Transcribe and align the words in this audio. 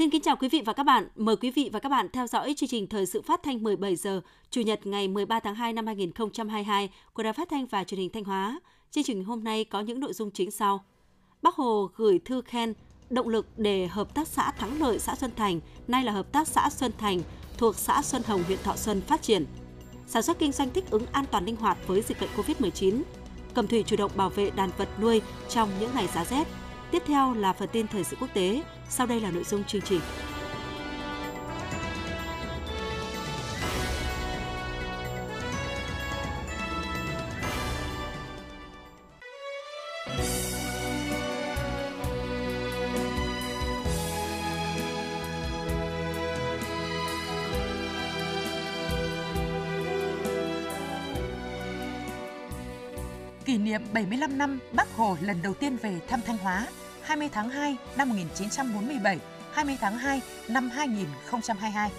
Xin 0.00 0.10
kính 0.10 0.22
chào 0.22 0.36
quý 0.36 0.48
vị 0.48 0.62
và 0.64 0.72
các 0.72 0.82
bạn. 0.82 1.08
Mời 1.16 1.36
quý 1.36 1.50
vị 1.50 1.70
và 1.72 1.78
các 1.78 1.88
bạn 1.88 2.08
theo 2.12 2.26
dõi 2.26 2.54
chương 2.56 2.68
trình 2.68 2.86
thời 2.86 3.06
sự 3.06 3.22
phát 3.22 3.42
thanh 3.42 3.62
17 3.62 3.96
giờ 3.96 4.20
Chủ 4.50 4.60
nhật 4.60 4.86
ngày 4.86 5.08
13 5.08 5.40
tháng 5.40 5.54
2 5.54 5.72
năm 5.72 5.86
2022 5.86 6.90
của 7.12 7.22
Đài 7.22 7.32
Phát 7.32 7.48
thanh 7.50 7.66
và 7.66 7.84
Truyền 7.84 8.00
hình 8.00 8.10
Thanh 8.10 8.24
Hóa. 8.24 8.60
Chương 8.90 9.04
trình 9.04 9.24
hôm 9.24 9.44
nay 9.44 9.64
có 9.64 9.80
những 9.80 10.00
nội 10.00 10.12
dung 10.12 10.30
chính 10.30 10.50
sau. 10.50 10.84
Bác 11.42 11.54
Hồ 11.54 11.90
gửi 11.96 12.20
thư 12.24 12.42
khen 12.42 12.74
động 13.10 13.28
lực 13.28 13.46
để 13.56 13.86
hợp 13.86 14.14
tác 14.14 14.28
xã 14.28 14.50
Thắng 14.50 14.80
Lợi 14.82 14.98
xã 14.98 15.14
Xuân 15.14 15.30
Thành, 15.36 15.60
nay 15.88 16.04
là 16.04 16.12
hợp 16.12 16.32
tác 16.32 16.48
xã 16.48 16.70
Xuân 16.70 16.92
Thành 16.98 17.20
thuộc 17.58 17.76
xã 17.76 18.02
Xuân 18.02 18.22
Hồng, 18.26 18.42
huyện 18.42 18.58
Thọ 18.62 18.76
Xuân 18.76 19.00
phát 19.00 19.22
triển. 19.22 19.46
Sản 20.06 20.22
xuất 20.22 20.38
kinh 20.38 20.52
doanh 20.52 20.70
thích 20.70 20.90
ứng 20.90 21.06
an 21.12 21.24
toàn 21.30 21.44
linh 21.44 21.56
hoạt 21.56 21.78
với 21.86 22.02
dịch 22.02 22.20
bệnh 22.20 22.30
COVID-19. 22.36 23.02
Cầm 23.54 23.66
thủy 23.66 23.84
chủ 23.86 23.96
động 23.96 24.12
bảo 24.16 24.30
vệ 24.30 24.50
đàn 24.50 24.70
vật 24.78 24.88
nuôi 25.00 25.22
trong 25.48 25.70
những 25.80 25.90
ngày 25.94 26.08
giá 26.14 26.24
rét. 26.24 26.59
Tiếp 26.90 27.02
theo 27.06 27.34
là 27.34 27.52
phần 27.52 27.68
tin 27.72 27.86
thời 27.88 28.04
sự 28.04 28.16
quốc 28.20 28.28
tế, 28.34 28.62
sau 28.88 29.06
đây 29.06 29.20
là 29.20 29.30
nội 29.30 29.44
dung 29.44 29.64
chương 29.64 29.82
trình. 29.82 30.00
kỷ 53.44 53.58
niệm 53.58 53.82
75 53.92 54.38
năm 54.38 54.58
Bắc 54.72 54.96
Hồ 54.96 55.16
lần 55.20 55.36
đầu 55.42 55.54
tiên 55.54 55.76
về 55.76 56.00
thăm 56.08 56.20
Thanh 56.26 56.38
Hóa 56.38 56.66
20 57.10 57.28
tháng 57.32 57.50
2 57.50 57.76
năm 57.96 58.08
1947, 58.08 59.18
20 59.52 59.76
tháng 59.80 59.98
2 59.98 60.22
năm 60.48 60.70
2022. 60.70 61.90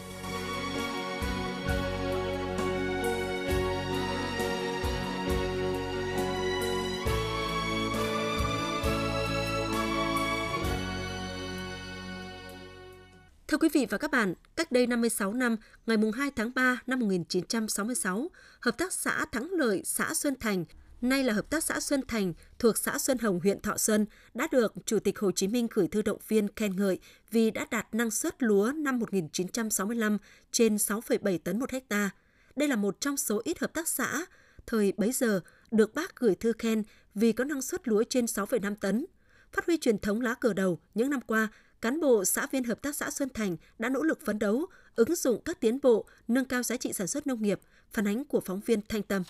Thưa 13.47 13.57
quý 13.57 13.69
vị 13.73 13.87
và 13.89 13.97
các 13.97 14.11
bạn, 14.11 14.33
cách 14.55 14.71
đây 14.71 14.87
56 14.87 15.33
năm, 15.33 15.55
ngày 15.85 15.97
2 16.15 16.31
tháng 16.35 16.51
3 16.55 16.81
năm 16.87 16.99
1966, 16.99 18.31
Hợp 18.59 18.77
tác 18.77 18.93
xã 18.93 19.25
Thắng 19.31 19.49
Lợi, 19.51 19.81
xã 19.85 20.13
Xuân 20.13 20.35
Thành 20.39 20.65
nay 21.01 21.23
là 21.23 21.33
Hợp 21.33 21.49
tác 21.49 21.63
xã 21.63 21.79
Xuân 21.79 22.01
Thành 22.07 22.33
thuộc 22.59 22.77
xã 22.77 22.97
Xuân 22.99 23.17
Hồng, 23.17 23.39
huyện 23.39 23.61
Thọ 23.61 23.77
Xuân, 23.77 24.05
đã 24.33 24.47
được 24.51 24.73
Chủ 24.85 24.99
tịch 24.99 25.19
Hồ 25.19 25.31
Chí 25.31 25.47
Minh 25.47 25.67
gửi 25.71 25.87
thư 25.87 26.01
động 26.01 26.19
viên 26.27 26.47
khen 26.55 26.75
ngợi 26.75 26.99
vì 27.31 27.51
đã 27.51 27.65
đạt 27.71 27.95
năng 27.95 28.11
suất 28.11 28.43
lúa 28.43 28.71
năm 28.75 28.99
1965 28.99 30.17
trên 30.51 30.75
6,7 30.75 31.37
tấn 31.43 31.59
một 31.59 31.71
hecta. 31.71 32.09
Đây 32.55 32.67
là 32.67 32.75
một 32.75 33.01
trong 33.01 33.17
số 33.17 33.41
ít 33.43 33.59
hợp 33.59 33.73
tác 33.73 33.87
xã 33.87 34.25
thời 34.67 34.93
bấy 34.97 35.11
giờ 35.11 35.41
được 35.71 35.95
bác 35.95 36.15
gửi 36.15 36.35
thư 36.35 36.53
khen 36.59 36.83
vì 37.15 37.31
có 37.31 37.43
năng 37.43 37.61
suất 37.61 37.87
lúa 37.87 38.03
trên 38.09 38.25
6,5 38.25 38.75
tấn. 38.75 39.05
Phát 39.51 39.65
huy 39.65 39.77
truyền 39.77 39.97
thống 39.97 40.21
lá 40.21 40.33
cờ 40.33 40.53
đầu, 40.53 40.79
những 40.93 41.09
năm 41.09 41.21
qua, 41.21 41.47
cán 41.81 41.99
bộ 41.99 42.25
xã 42.25 42.47
viên 42.51 42.63
hợp 42.63 42.81
tác 42.81 42.95
xã 42.95 43.11
Xuân 43.11 43.29
Thành 43.33 43.57
đã 43.79 43.89
nỗ 43.89 44.03
lực 44.03 44.19
phấn 44.25 44.39
đấu, 44.39 44.65
ứng 44.95 45.15
dụng 45.15 45.41
các 45.45 45.59
tiến 45.59 45.79
bộ, 45.83 46.05
nâng 46.27 46.45
cao 46.45 46.63
giá 46.63 46.77
trị 46.77 46.93
sản 46.93 47.07
xuất 47.07 47.27
nông 47.27 47.41
nghiệp, 47.41 47.59
phản 47.91 48.07
ánh 48.07 48.25
của 48.25 48.41
phóng 48.45 48.59
viên 48.59 48.81
Thanh 48.89 49.03
Tâm. 49.03 49.23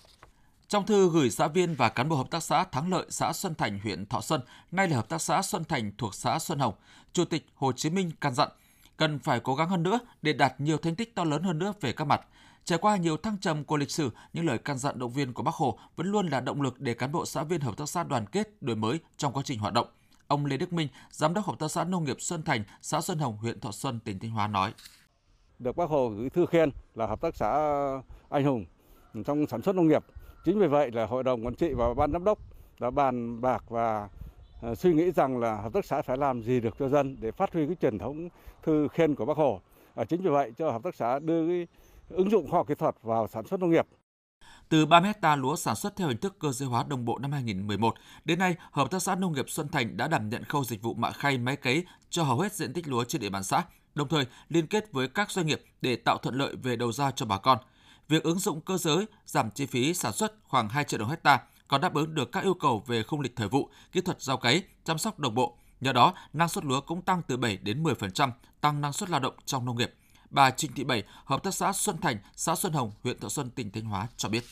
Trong 0.72 0.86
thư 0.86 1.10
gửi 1.10 1.30
xã 1.30 1.48
viên 1.48 1.76
và 1.76 1.90
cán 1.90 2.10
bộ 2.10 2.16
hợp 2.16 2.32
tác 2.32 2.44
xã 2.44 2.64
Thắng 2.64 2.90
Lợi, 2.92 3.06
xã 3.10 3.34
Xuân 3.34 3.56
Thành, 3.56 3.80
huyện 3.80 4.06
Thọ 4.06 4.22
Xuân, 4.22 4.42
nay 4.72 4.88
là 4.88 4.96
hợp 4.96 5.10
tác 5.10 5.22
xã 5.22 5.42
Xuân 5.42 5.64
Thành 5.64 5.92
thuộc 5.98 6.16
xã 6.16 6.40
Xuân 6.40 6.60
Hồng, 6.60 6.74
Chủ 7.14 7.26
tịch 7.26 7.46
Hồ 7.56 7.72
Chí 7.72 7.90
Minh 7.90 8.12
căn 8.22 8.34
dặn 8.34 8.50
cần 8.98 9.20
phải 9.20 9.40
cố 9.40 9.56
gắng 9.56 9.70
hơn 9.70 9.84
nữa 9.84 10.00
để 10.22 10.34
đạt 10.34 10.62
nhiều 10.62 10.78
thành 10.78 10.96
tích 10.96 11.16
to 11.16 11.24
lớn 11.24 11.44
hơn 11.44 11.60
nữa 11.60 11.74
về 11.82 11.94
các 11.94 12.06
mặt. 12.06 12.22
Trải 12.64 12.78
qua 12.78 12.96
nhiều 12.96 13.18
thăng 13.18 13.38
trầm 13.38 13.64
của 13.64 13.78
lịch 13.78 13.92
sử, 13.92 14.10
những 14.34 14.46
lời 14.46 14.58
căn 14.58 14.78
dặn 14.78 15.00
động 15.00 15.12
viên 15.12 15.34
của 15.34 15.44
Bác 15.44 15.56
Hồ 15.56 15.80
vẫn 15.96 16.08
luôn 16.08 16.28
là 16.28 16.40
động 16.40 16.62
lực 16.62 16.80
để 16.80 16.94
cán 16.94 17.12
bộ 17.12 17.26
xã 17.26 17.44
viên 17.44 17.62
hợp 17.62 17.78
tác 17.78 17.90
xã 17.90 18.04
đoàn 18.04 18.26
kết, 18.26 18.62
đổi 18.62 18.76
mới 18.76 19.00
trong 19.18 19.34
quá 19.34 19.44
trình 19.46 19.60
hoạt 19.60 19.74
động. 19.74 19.88
Ông 20.28 20.46
Lê 20.46 20.58
Đức 20.58 20.74
Minh, 20.74 20.88
Giám 21.12 21.34
đốc 21.34 21.46
Hợp 21.46 21.60
tác 21.60 21.72
xã 21.72 21.84
Nông 21.84 22.04
nghiệp 22.04 22.18
Xuân 22.22 22.44
Thành, 22.44 22.64
xã 22.82 23.02
Xuân 23.02 23.20
Hồng, 23.20 23.38
huyện 23.38 23.60
Thọ 23.60 23.72
Xuân, 23.72 24.00
tỉnh 24.00 24.20
Thanh 24.20 24.32
Hóa 24.32 24.48
nói. 24.48 24.74
Được 25.60 25.76
Bác 25.76 25.90
Hồ 25.90 26.10
gửi 26.10 26.30
thư 26.30 26.46
khen 26.46 26.70
là 26.96 27.06
hợp 27.08 27.22
tác 27.22 27.36
xã 27.36 27.50
anh 28.30 28.46
hùng 28.46 28.66
trong 29.26 29.48
sản 29.48 29.62
xuất 29.62 29.76
nông 29.76 29.88
nghiệp 29.88 30.04
Chính 30.46 30.60
vì 30.60 30.68
vậy 30.68 30.92
là 30.92 31.06
hội 31.06 31.24
đồng 31.24 31.46
quản 31.46 31.56
trị 31.56 31.74
và 31.74 31.94
ban 31.94 32.12
giám 32.12 32.24
đốc 32.24 32.40
đã 32.80 32.92
bàn 32.92 33.42
bạc 33.42 33.64
và 33.70 34.10
ờ, 34.62 34.76
suy 34.76 34.94
nghĩ 34.94 35.12
rằng 35.12 35.40
là 35.40 35.56
hợp 35.56 35.74
tác 35.74 35.86
xã 35.86 36.02
phải 36.02 36.18
làm 36.18 36.42
gì 36.42 36.60
được 36.60 36.76
cho 36.80 36.90
dân 36.90 37.18
để 37.20 37.32
phát 37.32 37.54
huy 37.54 37.66
cái 37.68 37.76
truyền 37.82 38.00
thống 38.00 38.30
thư 38.64 38.88
khen 38.88 39.16
của 39.16 39.26
Bác 39.26 39.38
Hồ. 39.38 39.62
À, 39.96 40.06
chính 40.06 40.22
vì 40.22 40.30
vậy 40.30 40.52
cho 40.58 40.72
hợp 40.72 40.84
tác 40.84 40.96
xã 40.96 41.20
đưa 41.20 41.48
cái 41.48 41.68
ứng 42.10 42.30
dụng 42.32 42.50
khoa 42.50 42.60
học 42.60 42.68
kỹ 42.68 42.76
thuật 42.76 42.96
vào 43.04 43.28
sản 43.28 43.48
xuất 43.48 43.60
nông 43.60 43.72
nghiệp. 43.72 43.88
Từ 44.70 44.86
3 44.86 45.00
hecta 45.00 45.36
lúa 45.36 45.56
sản 45.56 45.76
xuất 45.76 45.96
theo 45.96 46.08
hình 46.08 46.18
thức 46.18 46.36
cơ 46.40 46.52
giới 46.52 46.70
hóa 46.70 46.86
đồng 46.88 47.06
bộ 47.06 47.18
năm 47.18 47.32
2011, 47.32 47.96
đến 48.26 48.40
nay, 48.40 48.56
Hợp 48.72 48.92
tác 48.92 49.02
xã 49.02 49.16
Nông 49.16 49.34
nghiệp 49.34 49.50
Xuân 49.50 49.68
Thành 49.72 49.98
đã 49.98 50.08
đảm 50.08 50.30
nhận 50.30 50.44
khâu 50.44 50.64
dịch 50.64 50.82
vụ 50.82 50.94
mạ 50.94 51.12
khay 51.12 51.38
máy 51.38 51.56
cấy 51.56 51.86
cho 52.10 52.24
hầu 52.24 52.40
hết 52.40 52.54
diện 52.54 52.74
tích 52.74 52.88
lúa 52.88 53.04
trên 53.04 53.22
địa 53.22 53.30
bàn 53.30 53.44
xã, 53.44 53.64
đồng 53.96 54.08
thời 54.08 54.26
liên 54.50 54.68
kết 54.68 54.92
với 54.92 55.08
các 55.08 55.32
doanh 55.32 55.48
nghiệp 55.48 55.62
để 55.82 55.96
tạo 55.96 56.18
thuận 56.18 56.36
lợi 56.36 56.56
về 56.56 56.76
đầu 56.76 56.92
ra 56.92 57.12
cho 57.12 57.26
bà 57.26 57.38
con– 57.38 57.58
việc 58.12 58.24
ứng 58.24 58.40
dụng 58.40 58.62
cơ 58.62 58.78
giới 58.78 59.06
giảm 59.26 59.52
chi 59.52 59.66
phí 59.66 59.94
sản 59.94 60.14
xuất 60.14 60.34
khoảng 60.44 60.70
2 60.70 60.84
triệu 60.84 61.00
đồng 61.00 61.10
hecta 61.10 61.40
còn 61.68 61.82
đáp 61.82 61.94
ứng 61.94 62.16
được 62.16 62.32
các 62.32 62.44
yêu 62.44 62.54
cầu 62.54 62.84
về 62.88 63.04
khung 63.04 63.20
lịch 63.20 63.36
thời 63.36 63.48
vụ, 63.48 63.70
kỹ 63.92 64.02
thuật 64.02 64.22
gieo 64.22 64.38
cấy, 64.38 64.64
chăm 64.84 64.98
sóc 64.98 65.20
đồng 65.20 65.36
bộ. 65.36 65.58
Nhờ 65.82 65.94
đó, 65.94 66.14
năng 66.34 66.50
suất 66.50 66.66
lúa 66.66 66.82
cũng 66.82 67.02
tăng 67.02 67.22
từ 67.28 67.38
7 67.38 67.58
đến 67.58 67.84
10%, 67.84 68.30
tăng 68.62 68.82
năng 68.82 68.94
suất 68.94 69.10
lao 69.10 69.20
động 69.20 69.34
trong 69.46 69.66
nông 69.66 69.78
nghiệp. 69.78 69.94
Bà 70.30 70.52
Trịnh 70.52 70.72
Thị 70.76 70.84
Bảy, 70.84 71.04
Hợp 71.26 71.44
tác 71.44 71.54
xã 71.54 71.74
Xuân 71.74 71.98
Thành, 72.02 72.18
xã 72.36 72.56
Xuân 72.56 72.74
Hồng, 72.74 72.92
huyện 73.04 73.20
Thọ 73.20 73.30
Xuân, 73.30 73.50
tỉnh 73.50 73.72
Thanh 73.72 73.84
Hóa 73.84 74.08
cho 74.18 74.30
biết. 74.30 74.44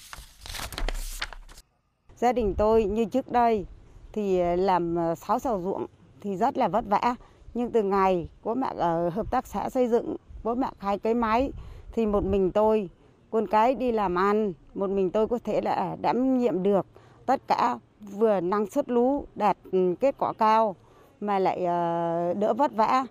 Gia 2.17 2.33
đình 2.33 2.53
tôi 2.57 2.83
như 2.83 3.05
trước 3.05 3.31
đây 3.31 3.65
thì 4.13 4.39
làm 4.55 4.95
ờ, 4.95 5.15
6 5.15 5.39
sào 5.39 5.61
ruộng 5.63 5.85
thì 6.21 6.37
rất 6.37 6.57
là 6.57 6.67
vất 6.67 6.85
vả. 6.87 7.15
Nhưng 7.53 7.71
từ 7.71 7.83
ngày 7.83 8.29
có 8.43 8.53
mẹ 8.53 8.73
ở 8.77 9.09
hợp 9.09 9.31
tác 9.31 9.47
xã 9.47 9.69
xây 9.69 9.87
dựng, 9.87 10.15
bố 10.43 10.55
mẹ 10.55 10.67
hai 10.77 10.99
cái 10.99 11.13
máy 11.13 11.51
thì 11.91 12.05
một 12.05 12.23
mình 12.23 12.51
tôi 12.51 12.89
con 13.31 13.47
cái 13.47 13.75
đi 13.75 13.91
làm 13.91 14.15
ăn, 14.15 14.53
một 14.75 14.89
mình 14.89 15.09
tôi 15.09 15.27
có 15.27 15.39
thể 15.43 15.61
là 15.61 15.95
đảm 16.01 16.37
nhiệm 16.37 16.63
được 16.63 16.85
tất 17.25 17.41
cả 17.47 17.77
vừa 17.99 18.39
năng 18.39 18.65
suất 18.65 18.89
lúa 18.89 19.21
đạt 19.35 19.57
ừ, 19.71 19.95
kết 19.99 20.15
quả 20.17 20.33
cao, 20.33 20.75
mà 21.21 21.39
lại 21.39 21.65
ờ, 21.65 22.33
đỡ 22.33 22.53
vất 22.53 22.71
vả. 22.75 23.05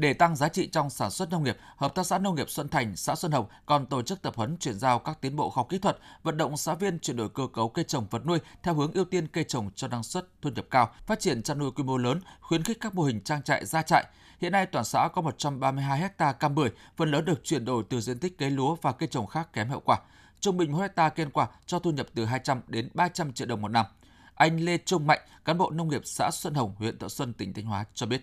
Để 0.00 0.12
tăng 0.12 0.36
giá 0.36 0.48
trị 0.48 0.68
trong 0.72 0.90
sản 0.90 1.10
xuất 1.10 1.30
nông 1.30 1.44
nghiệp, 1.44 1.56
Hợp 1.76 1.94
tác 1.94 2.06
xã 2.06 2.18
Nông 2.18 2.34
nghiệp 2.34 2.50
Xuân 2.50 2.68
Thành, 2.68 2.96
xã 2.96 3.14
Xuân 3.14 3.32
Hồng 3.32 3.46
còn 3.66 3.86
tổ 3.86 4.02
chức 4.02 4.22
tập 4.22 4.36
huấn 4.36 4.56
chuyển 4.56 4.78
giao 4.78 4.98
các 4.98 5.20
tiến 5.20 5.36
bộ 5.36 5.50
khoa 5.50 5.60
học 5.60 5.68
kỹ 5.68 5.78
thuật, 5.78 5.98
vận 6.22 6.36
động 6.36 6.56
xã 6.56 6.74
viên 6.74 6.98
chuyển 6.98 7.16
đổi 7.16 7.28
cơ 7.28 7.46
cấu 7.52 7.68
cây 7.68 7.84
trồng 7.84 8.06
vật 8.10 8.26
nuôi 8.26 8.38
theo 8.62 8.74
hướng 8.74 8.92
ưu 8.92 9.04
tiên 9.04 9.26
cây 9.26 9.44
trồng 9.44 9.70
cho 9.76 9.88
năng 9.88 10.02
suất 10.02 10.26
thu 10.42 10.50
nhập 10.50 10.64
cao, 10.70 10.90
phát 11.06 11.20
triển 11.20 11.42
chăn 11.42 11.58
nuôi 11.58 11.70
quy 11.70 11.84
mô 11.84 11.96
lớn, 11.96 12.20
khuyến 12.40 12.62
khích 12.62 12.78
các 12.80 12.94
mô 12.94 13.02
hình 13.02 13.20
trang 13.20 13.42
trại 13.42 13.66
gia 13.66 13.82
trại, 13.82 14.06
Hiện 14.40 14.52
nay 14.52 14.66
toàn 14.66 14.84
xã 14.84 15.08
có 15.14 15.22
132 15.22 15.98
ha 15.98 16.32
cam 16.32 16.54
bưởi, 16.54 16.70
phần 16.96 17.10
lớn 17.10 17.24
được 17.24 17.44
chuyển 17.44 17.64
đổi 17.64 17.84
từ 17.88 18.00
diện 18.00 18.18
tích 18.18 18.38
cây 18.38 18.50
lúa 18.50 18.76
và 18.82 18.92
cây 18.92 19.06
trồng 19.06 19.26
khác 19.26 19.52
kém 19.52 19.68
hiệu 19.68 19.82
quả. 19.84 19.98
Trung 20.40 20.56
bình 20.56 20.72
mỗi 20.72 20.82
hecta 20.82 21.08
cây 21.08 21.26
quả 21.32 21.48
cho 21.66 21.78
thu 21.78 21.90
nhập 21.90 22.06
từ 22.14 22.24
200 22.24 22.60
đến 22.68 22.88
300 22.94 23.32
triệu 23.32 23.46
đồng 23.46 23.62
một 23.62 23.68
năm. 23.68 23.86
Anh 24.34 24.60
Lê 24.60 24.78
Trung 24.78 25.06
Mạnh, 25.06 25.20
cán 25.44 25.58
bộ 25.58 25.70
nông 25.70 25.88
nghiệp 25.88 26.02
xã 26.04 26.30
Xuân 26.32 26.54
Hồng, 26.54 26.74
huyện 26.78 26.98
Thọ 26.98 27.08
Xuân, 27.08 27.32
tỉnh 27.32 27.52
Thanh 27.54 27.64
Hóa 27.64 27.84
cho 27.94 28.06
biết. 28.06 28.22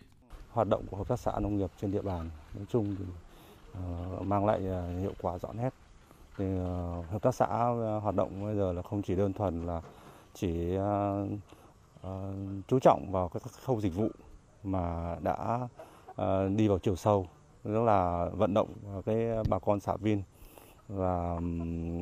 Hoạt 0.57 0.67
động 0.67 0.85
của 0.91 0.97
hợp 0.97 1.07
tác 1.07 1.19
xã 1.19 1.39
nông 1.39 1.57
nghiệp 1.57 1.71
trên 1.81 1.91
địa 1.91 2.01
bàn. 2.01 2.29
Nói 2.55 2.65
chung 2.69 2.95
thì 2.99 3.05
uh, 3.79 4.21
mang 4.21 4.45
lại 4.45 4.59
uh, 4.59 5.01
hiệu 5.01 5.11
quả 5.21 5.37
rõ 5.37 5.49
nét. 5.53 5.69
Thì, 6.37 6.45
uh, 6.45 7.09
hợp 7.09 7.21
tác 7.21 7.35
xã 7.35 7.47
hoạt 8.01 8.15
động 8.15 8.43
bây 8.43 8.55
giờ 8.55 8.73
là 8.73 8.81
không 8.81 9.01
chỉ 9.01 9.15
đơn 9.15 9.33
thuần 9.33 9.65
là 9.65 9.81
chỉ 10.33 10.77
chú 12.67 12.79
trọng 12.81 13.07
vào 13.11 13.29
các 13.29 13.43
khâu 13.65 13.81
dịch 13.81 13.95
vụ 13.95 14.07
mà 14.63 15.15
đã 15.21 15.67
đi 16.55 16.67
vào 16.67 16.79
chiều 16.79 16.95
sâu 16.95 17.27
đó 17.63 17.83
là 17.83 18.29
vận 18.33 18.53
động 18.53 18.69
cái 19.05 19.27
bà 19.49 19.59
con 19.59 19.79
xã 19.79 19.95
viên 19.95 20.23
và 20.87 21.39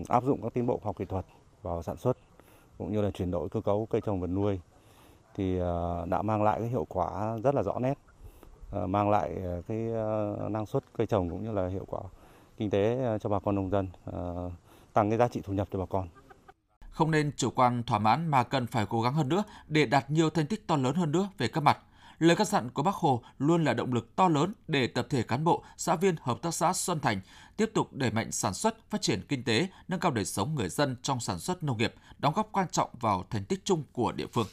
áp 0.09 0.23
dụng 0.23 0.41
các 0.41 0.53
tiến 0.53 0.65
bộ 0.65 0.77
khoa 0.77 0.89
học 0.89 0.97
kỹ 0.97 1.05
thuật 1.05 1.25
vào 1.61 1.83
sản 1.83 1.97
xuất 1.97 2.17
cũng 2.77 2.91
như 2.91 3.01
là 3.01 3.11
chuyển 3.11 3.31
đổi 3.31 3.49
cơ 3.49 3.61
cấu 3.61 3.87
cây 3.89 4.01
trồng 4.01 4.21
vật 4.21 4.27
nuôi. 4.27 4.59
Thì 5.35 5.59
đã 6.07 6.21
mang 6.21 6.43
lại 6.43 6.59
cái 6.59 6.69
hiệu 6.69 6.85
quả 6.89 7.37
rất 7.43 7.55
là 7.55 7.63
rõ 7.63 7.79
nét 7.79 7.97
mang 8.87 9.09
lại 9.09 9.35
cái 9.67 9.77
năng 10.49 10.65
suất 10.65 10.83
cây 10.97 11.07
trồng 11.07 11.29
cũng 11.29 11.43
như 11.43 11.51
là 11.51 11.67
hiệu 11.67 11.85
quả 11.87 12.01
kinh 12.57 12.69
tế 12.69 12.97
cho 13.21 13.29
bà 13.29 13.39
con 13.39 13.55
nông 13.55 13.69
dân 13.69 13.87
tăng 14.93 15.09
cái 15.09 15.17
giá 15.17 15.27
trị 15.27 15.41
thu 15.43 15.53
nhập 15.53 15.67
cho 15.71 15.79
bà 15.79 15.85
con 15.85 16.07
không 16.89 17.11
nên 17.11 17.31
chủ 17.37 17.49
quan 17.49 17.83
thỏa 17.83 17.99
mãn 17.99 18.27
mà 18.27 18.43
cần 18.43 18.67
phải 18.67 18.85
cố 18.89 19.01
gắng 19.01 19.13
hơn 19.13 19.29
nữa 19.29 19.43
để 19.67 19.85
đạt 19.85 20.11
nhiều 20.11 20.29
thành 20.29 20.47
tích 20.47 20.67
to 20.67 20.75
lớn 20.75 20.95
hơn 20.95 21.11
nữa 21.11 21.29
về 21.37 21.47
các 21.47 21.61
mặt 21.61 21.77
Lời 22.19 22.35
căn 22.35 22.47
dặn 22.47 22.69
của 22.69 22.83
Bác 22.83 22.95
Hồ 22.95 23.23
luôn 23.37 23.63
là 23.63 23.73
động 23.73 23.93
lực 23.93 24.15
to 24.15 24.27
lớn 24.27 24.53
để 24.67 24.87
tập 24.87 25.07
thể 25.09 25.23
cán 25.23 25.43
bộ, 25.43 25.63
xã 25.77 25.95
viên 25.95 26.15
hợp 26.21 26.41
tác 26.41 26.53
xã 26.53 26.73
Xuân 26.73 26.99
Thành 26.99 27.21
tiếp 27.57 27.71
tục 27.73 27.93
đẩy 27.93 28.11
mạnh 28.11 28.31
sản 28.31 28.53
xuất, 28.53 28.89
phát 28.89 29.01
triển 29.01 29.21
kinh 29.27 29.43
tế, 29.43 29.67
nâng 29.87 29.99
cao 29.99 30.11
đời 30.11 30.25
sống 30.25 30.55
người 30.55 30.69
dân 30.69 30.95
trong 31.01 31.19
sản 31.19 31.39
xuất 31.39 31.63
nông 31.63 31.77
nghiệp, 31.77 31.93
đóng 32.17 32.33
góp 32.33 32.49
quan 32.51 32.67
trọng 32.71 32.89
vào 32.99 33.25
thành 33.29 33.45
tích 33.45 33.61
chung 33.63 33.83
của 33.91 34.11
địa 34.11 34.27
phương. 34.33 34.47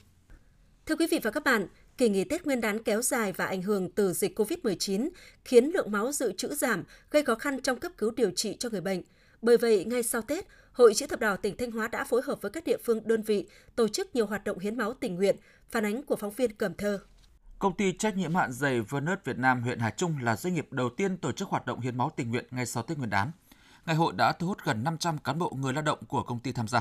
Thưa 0.87 0.97
quý 0.97 1.07
vị 1.11 1.21
và 1.23 1.31
các 1.31 1.45
bạn, 1.45 1.67
Kỳ 1.99 2.09
nghỉ 2.09 2.25
Tết 2.25 2.47
Nguyên 2.47 2.61
đán 2.61 2.83
kéo 2.83 3.03
dài 3.03 3.33
và 3.33 3.47
ảnh 3.47 3.63
hưởng 3.63 3.91
từ 3.91 4.13
dịch 4.13 4.39
COVID-19 4.39 5.09
khiến 5.45 5.71
lượng 5.75 5.93
máu 5.93 6.13
dự 6.13 6.33
trữ 6.33 6.55
giảm, 6.55 6.85
gây 7.11 7.23
khó 7.23 7.35
khăn 7.35 7.63
trong 7.63 7.81
cấp 7.81 7.93
cứu 7.99 8.11
điều 8.11 8.31
trị 8.31 8.57
cho 8.59 8.69
người 8.71 8.81
bệnh. 8.81 9.03
Bởi 9.43 9.57
vậy, 9.57 9.85
ngay 9.85 10.03
sau 10.03 10.23
Tết, 10.23 10.47
Hội 10.73 10.95
Chữ 10.95 11.07
thập 11.07 11.21
đỏ 11.21 11.37
tỉnh 11.37 11.57
Thanh 11.57 11.71
Hóa 11.71 11.89
đã 11.89 12.05
phối 12.05 12.23
hợp 12.25 12.43
với 12.43 12.51
các 12.51 12.65
địa 12.65 12.77
phương 12.85 13.01
đơn 13.05 13.23
vị 13.23 13.47
tổ 13.77 13.89
chức 13.89 14.15
nhiều 14.15 14.27
hoạt 14.27 14.45
động 14.45 14.59
hiến 14.59 14.77
máu 14.77 14.95
tình 14.95 15.15
nguyện, 15.15 15.37
phản 15.71 15.85
ánh 15.85 16.03
của 16.03 16.17
phóng 16.17 16.31
viên 16.31 16.53
Cẩm 16.53 16.75
Thơ. 16.75 17.01
Công 17.59 17.77
ty 17.77 17.93
trách 17.93 18.17
nhiệm 18.17 18.35
hạn 18.35 18.53
dày 18.53 18.81
Vernus 18.81 19.19
Việt 19.25 19.39
Nam 19.39 19.63
huyện 19.63 19.79
Hà 19.79 19.91
Trung 19.91 20.15
là 20.23 20.37
doanh 20.37 20.55
nghiệp 20.55 20.67
đầu 20.71 20.91
tiên 20.91 21.17
tổ 21.17 21.33
chức 21.33 21.49
hoạt 21.49 21.67
động 21.67 21.81
hiến 21.81 21.97
máu 21.97 22.11
tình 22.17 22.31
nguyện 22.31 22.45
ngay 22.51 22.67
sau 22.67 22.83
Tết 22.83 22.99
Nguyên 22.99 23.11
đán. 23.11 23.31
Ngày 23.87 23.97
hội 23.97 24.13
đã 24.17 24.33
thu 24.33 24.47
hút 24.47 24.59
gần 24.65 24.85
500 24.85 25.19
cán 25.19 25.39
bộ 25.39 25.51
người 25.51 25.73
lao 25.73 25.83
động 25.83 25.99
của 26.09 26.23
công 26.23 26.41
ty 26.41 26.53
tham 26.53 26.69
gia. 26.69 26.81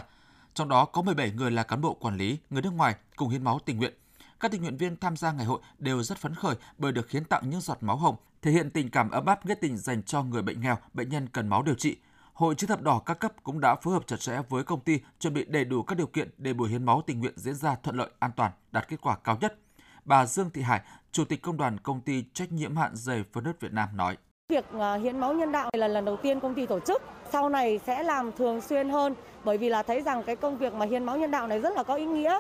Trong 0.54 0.70
đó 0.70 0.86
có 0.86 1.02
17 1.02 1.32
người 1.32 1.52
là 1.52 1.64
cán 1.64 1.82
bộ 1.82 1.94
quản 1.94 2.18
lý, 2.18 2.38
người 2.50 2.62
nước 2.62 2.74
ngoài 2.74 2.96
cùng 3.16 3.30
hiến 3.30 3.44
máu 3.44 3.60
tình 3.66 3.78
nguyện. 3.78 3.94
Các 4.42 4.52
tình 4.52 4.62
nguyện 4.62 4.78
viên 4.78 4.98
tham 4.98 5.18
gia 5.18 5.32
ngày 5.32 5.46
hội 5.46 5.60
đều 5.80 6.04
rất 6.04 6.18
phấn 6.18 6.36
khởi 6.36 6.56
bởi 6.78 6.92
được 6.92 7.10
hiến 7.10 7.26
tặng 7.26 7.50
những 7.50 7.62
giọt 7.62 7.78
máu 7.82 7.96
hồng, 7.96 8.16
thể 8.42 8.52
hiện 8.52 8.70
tình 8.70 8.90
cảm 8.90 9.12
ấm 9.12 9.26
áp 9.26 9.46
nghĩa 9.46 9.54
tình 9.56 9.78
dành 9.78 10.04
cho 10.04 10.24
người 10.24 10.42
bệnh 10.42 10.62
nghèo, 10.62 10.78
bệnh 10.94 11.10
nhân 11.10 11.28
cần 11.28 11.48
máu 11.48 11.64
điều 11.64 11.76
trị. 11.76 11.98
Hội 12.34 12.56
chữ 12.56 12.68
thập 12.68 12.82
đỏ 12.82 13.02
các 13.06 13.20
cấp 13.20 13.32
cũng 13.44 13.60
đã 13.60 13.76
phối 13.76 13.94
hợp 13.94 14.08
chặt 14.08 14.20
chẽ 14.20 14.42
với 14.50 14.64
công 14.64 14.80
ty 14.80 15.00
chuẩn 15.20 15.34
bị 15.34 15.46
đầy 15.46 15.66
đủ 15.66 15.84
các 15.84 15.98
điều 15.98 16.08
kiện 16.08 16.30
để 16.38 16.54
buổi 16.54 16.70
hiến 16.70 16.86
máu 16.86 17.02
tình 17.08 17.20
nguyện 17.20 17.34
diễn 17.36 17.56
ra 17.56 17.76
thuận 17.84 17.96
lợi, 17.96 18.10
an 18.20 18.32
toàn, 18.36 18.52
đạt 18.72 18.88
kết 18.88 19.02
quả 19.02 19.18
cao 19.24 19.38
nhất. 19.42 19.60
Bà 20.06 20.26
Dương 20.26 20.50
Thị 20.50 20.62
Hải, 20.62 20.82
Chủ 21.12 21.26
tịch 21.26 21.42
Công 21.42 21.58
đoàn 21.58 21.78
Công 21.78 22.02
ty 22.02 22.24
trách 22.34 22.52
nhiệm 22.52 22.76
hạn 22.76 22.92
dày 22.96 23.24
phân 23.34 23.44
đất 23.44 23.62
Việt 23.62 23.74
Nam 23.74 23.90
nói. 23.98 24.18
Việc 24.50 24.66
à, 24.80 24.96
hiến 24.96 25.20
máu 25.20 25.34
nhân 25.34 25.52
đạo 25.52 25.70
là 25.74 25.88
lần 25.88 26.06
đầu 26.06 26.18
tiên 26.18 26.40
công 26.40 26.56
ty 26.56 26.66
tổ 26.66 26.80
chức, 26.80 27.02
sau 27.32 27.50
này 27.50 27.80
sẽ 27.86 28.04
làm 28.04 28.32
thường 28.32 28.62
xuyên 28.62 28.90
hơn 28.90 29.16
bởi 29.44 29.58
vì 29.58 29.70
là 29.70 29.84
thấy 29.84 30.02
rằng 30.02 30.24
cái 30.24 30.36
công 30.36 30.58
việc 30.58 30.74
mà 30.74 30.86
hiến 30.86 31.04
máu 31.04 31.18
nhân 31.18 31.32
đạo 31.32 31.48
này 31.48 31.60
rất 31.60 31.76
là 31.76 31.84
có 31.84 31.96
ý 31.96 32.06
nghĩa 32.06 32.40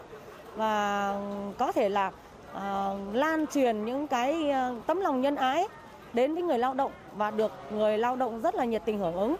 và 0.55 1.13
có 1.57 1.71
thể 1.71 1.89
là 1.89 2.11
uh, 2.51 3.15
lan 3.15 3.45
truyền 3.53 3.85
những 3.85 4.07
cái 4.07 4.51
uh, 4.71 4.87
tấm 4.87 4.99
lòng 4.99 5.21
nhân 5.21 5.35
ái 5.35 5.67
đến 6.13 6.33
với 6.33 6.43
người 6.43 6.57
lao 6.57 6.73
động 6.73 6.91
và 7.15 7.31
được 7.31 7.51
người 7.71 7.97
lao 7.97 8.15
động 8.15 8.41
rất 8.41 8.55
là 8.55 8.65
nhiệt 8.65 8.81
tình 8.85 8.99
hưởng 8.99 9.15
ứng. 9.15 9.35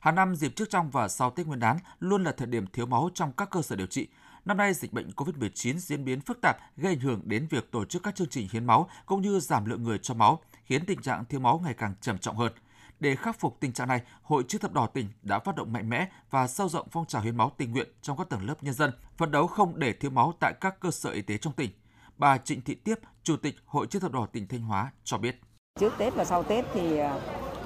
Hàng 0.00 0.14
năm 0.14 0.36
dịp 0.36 0.52
trước 0.56 0.70
trong 0.70 0.90
và 0.90 1.08
sau 1.08 1.30
Tết 1.30 1.46
Nguyên 1.46 1.60
đán 1.60 1.78
luôn 2.00 2.24
là 2.24 2.32
thời 2.32 2.46
điểm 2.46 2.66
thiếu 2.72 2.86
máu 2.86 3.10
trong 3.14 3.32
các 3.32 3.50
cơ 3.50 3.62
sở 3.62 3.76
điều 3.76 3.86
trị. 3.86 4.08
Năm 4.44 4.56
nay 4.56 4.74
dịch 4.74 4.92
bệnh 4.92 5.10
COVID-19 5.16 5.78
diễn 5.78 6.04
biến 6.04 6.20
phức 6.20 6.40
tạp 6.40 6.56
gây 6.76 6.92
ảnh 6.92 7.00
hưởng 7.00 7.20
đến 7.24 7.46
việc 7.50 7.70
tổ 7.70 7.84
chức 7.84 8.02
các 8.02 8.14
chương 8.14 8.28
trình 8.28 8.48
hiến 8.52 8.64
máu 8.64 8.88
cũng 9.06 9.22
như 9.22 9.40
giảm 9.40 9.64
lượng 9.64 9.82
người 9.82 9.98
cho 9.98 10.14
máu, 10.14 10.38
khiến 10.64 10.84
tình 10.86 11.02
trạng 11.02 11.24
thiếu 11.24 11.40
máu 11.40 11.60
ngày 11.64 11.74
càng 11.74 11.94
trầm 12.00 12.18
trọng 12.18 12.36
hơn. 12.36 12.52
Để 13.00 13.16
khắc 13.16 13.40
phục 13.40 13.56
tình 13.60 13.72
trạng 13.72 13.88
này, 13.88 14.00
Hội 14.22 14.44
chữ 14.48 14.58
thập 14.58 14.72
đỏ 14.72 14.86
tỉnh 14.86 15.08
đã 15.22 15.38
phát 15.38 15.56
động 15.56 15.72
mạnh 15.72 15.90
mẽ 15.90 16.08
và 16.30 16.46
sâu 16.46 16.68
rộng 16.68 16.86
phong 16.90 17.06
trào 17.06 17.22
hiến 17.22 17.36
máu 17.36 17.52
tình 17.56 17.72
nguyện 17.72 17.88
trong 18.02 18.18
các 18.18 18.28
tầng 18.28 18.46
lớp 18.46 18.62
nhân 18.62 18.74
dân, 18.74 18.90
phấn 19.16 19.30
đấu 19.30 19.46
không 19.46 19.78
để 19.78 19.92
thiếu 19.92 20.10
máu 20.10 20.32
tại 20.40 20.52
các 20.60 20.80
cơ 20.80 20.90
sở 20.90 21.10
y 21.10 21.22
tế 21.22 21.36
trong 21.38 21.52
tỉnh. 21.52 21.70
Bà 22.16 22.38
Trịnh 22.38 22.60
Thị 22.60 22.74
Tiếp, 22.74 22.98
Chủ 23.22 23.36
tịch 23.36 23.54
Hội 23.66 23.86
chữ 23.86 23.98
thập 23.98 24.12
đỏ 24.12 24.26
tỉnh 24.32 24.48
Thanh 24.48 24.60
Hóa 24.60 24.92
cho 25.04 25.18
biết. 25.18 25.40
Trước 25.80 25.92
Tết 25.98 26.14
và 26.14 26.24
sau 26.24 26.42
Tết 26.42 26.64
thì 26.74 26.98
à, 26.98 27.20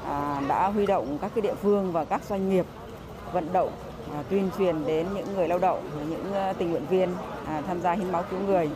à, 0.06 0.42
đã 0.48 0.68
huy 0.68 0.86
động 0.86 1.18
các 1.20 1.32
cái 1.34 1.42
địa 1.42 1.54
phương 1.54 1.92
và 1.92 2.04
các 2.04 2.24
doanh 2.24 2.50
nghiệp 2.50 2.66
vận 3.32 3.52
động 3.52 3.72
à, 4.12 4.22
tuyên 4.30 4.50
truyền 4.58 4.86
đến 4.86 5.06
những 5.14 5.34
người 5.34 5.48
lao 5.48 5.58
động, 5.58 5.90
những 6.10 6.32
tình 6.58 6.70
nguyện 6.70 6.86
viên 6.86 7.14
tham 7.66 7.80
gia 7.80 7.92
hiến 7.92 8.12
máu 8.12 8.24
cứu 8.30 8.40
người. 8.40 8.70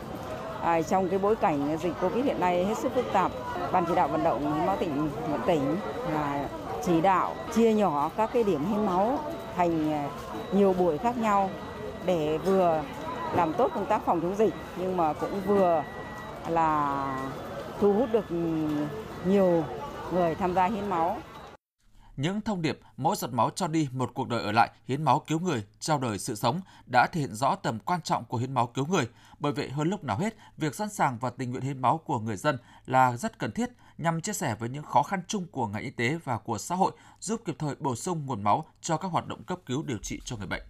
À, 0.61 0.81
trong 0.81 1.09
cái 1.09 1.19
bối 1.19 1.35
cảnh 1.35 1.77
dịch 1.81 1.93
Covid 2.01 2.25
hiện 2.25 2.39
nay 2.39 2.65
hết 2.65 2.77
sức 2.77 2.91
phức 2.95 3.05
tạp, 3.13 3.31
ban 3.71 3.85
chỉ 3.85 3.95
đạo 3.95 4.07
vận 4.07 4.23
động 4.23 4.53
hiến 4.55 4.65
máu 4.65 4.77
tỉnh 4.79 5.09
vận 5.31 5.41
tỉnh 5.45 5.77
là 6.13 6.47
chỉ 6.85 7.01
đạo 7.01 7.35
chia 7.55 7.73
nhỏ 7.73 8.11
các 8.17 8.29
cái 8.33 8.43
điểm 8.43 8.65
hiến 8.65 8.85
máu 8.85 9.19
thành 9.55 9.93
à, 9.93 10.09
nhiều 10.51 10.73
buổi 10.73 10.97
khác 10.97 11.17
nhau 11.17 11.49
để 12.05 12.37
vừa 12.37 12.81
làm 13.35 13.53
tốt 13.53 13.71
công 13.75 13.85
tác 13.85 14.01
phòng 14.05 14.21
chống 14.21 14.35
dịch, 14.35 14.53
nhưng 14.77 14.97
mà 14.97 15.13
cũng 15.13 15.41
vừa 15.45 15.83
là 16.47 17.05
thu 17.81 17.93
hút 17.93 18.09
được 18.11 18.25
nhiều 19.25 19.63
người 20.11 20.35
tham 20.35 20.53
gia 20.53 20.65
hiến 20.65 20.89
máu. 20.89 21.17
Những 22.17 22.41
thông 22.41 22.61
điệp 22.61 22.79
mỗi 22.97 23.15
giọt 23.15 23.33
máu 23.33 23.49
cho 23.55 23.67
đi 23.67 23.87
một 23.91 24.11
cuộc 24.13 24.27
đời 24.27 24.43
ở 24.43 24.51
lại, 24.51 24.69
hiến 24.87 25.03
máu 25.03 25.23
cứu 25.27 25.39
người, 25.39 25.63
trao 25.79 25.99
đời 25.99 26.19
sự 26.19 26.35
sống 26.35 26.61
đã 26.91 27.07
thể 27.11 27.21
hiện 27.21 27.35
rõ 27.35 27.55
tầm 27.55 27.79
quan 27.79 28.01
trọng 28.01 28.25
của 28.25 28.37
hiến 28.37 28.53
máu 28.53 28.67
cứu 28.67 28.85
người. 28.85 29.07
Bởi 29.39 29.51
vậy 29.51 29.69
hơn 29.69 29.89
lúc 29.89 30.03
nào 30.03 30.17
hết, 30.17 30.35
việc 30.57 30.75
sẵn 30.75 30.89
sàng 30.89 31.17
và 31.21 31.29
tình 31.29 31.51
nguyện 31.51 31.63
hiến 31.63 31.81
máu 31.81 31.97
của 31.97 32.19
người 32.19 32.37
dân 32.37 32.57
là 32.85 33.17
rất 33.17 33.39
cần 33.39 33.51
thiết 33.51 33.69
nhằm 33.97 34.21
chia 34.21 34.33
sẻ 34.33 34.55
với 34.59 34.69
những 34.69 34.83
khó 34.83 35.03
khăn 35.03 35.21
chung 35.27 35.45
của 35.51 35.67
ngành 35.67 35.83
y 35.83 35.89
tế 35.89 36.17
và 36.23 36.37
của 36.37 36.57
xã 36.57 36.75
hội, 36.75 36.91
giúp 37.19 37.41
kịp 37.45 37.55
thời 37.59 37.75
bổ 37.79 37.95
sung 37.95 38.25
nguồn 38.25 38.43
máu 38.43 38.69
cho 38.81 38.97
các 38.97 39.07
hoạt 39.07 39.27
động 39.27 39.43
cấp 39.43 39.59
cứu 39.65 39.83
điều 39.83 39.97
trị 39.97 40.19
cho 40.25 40.37
người 40.37 40.47
bệnh. 40.47 40.63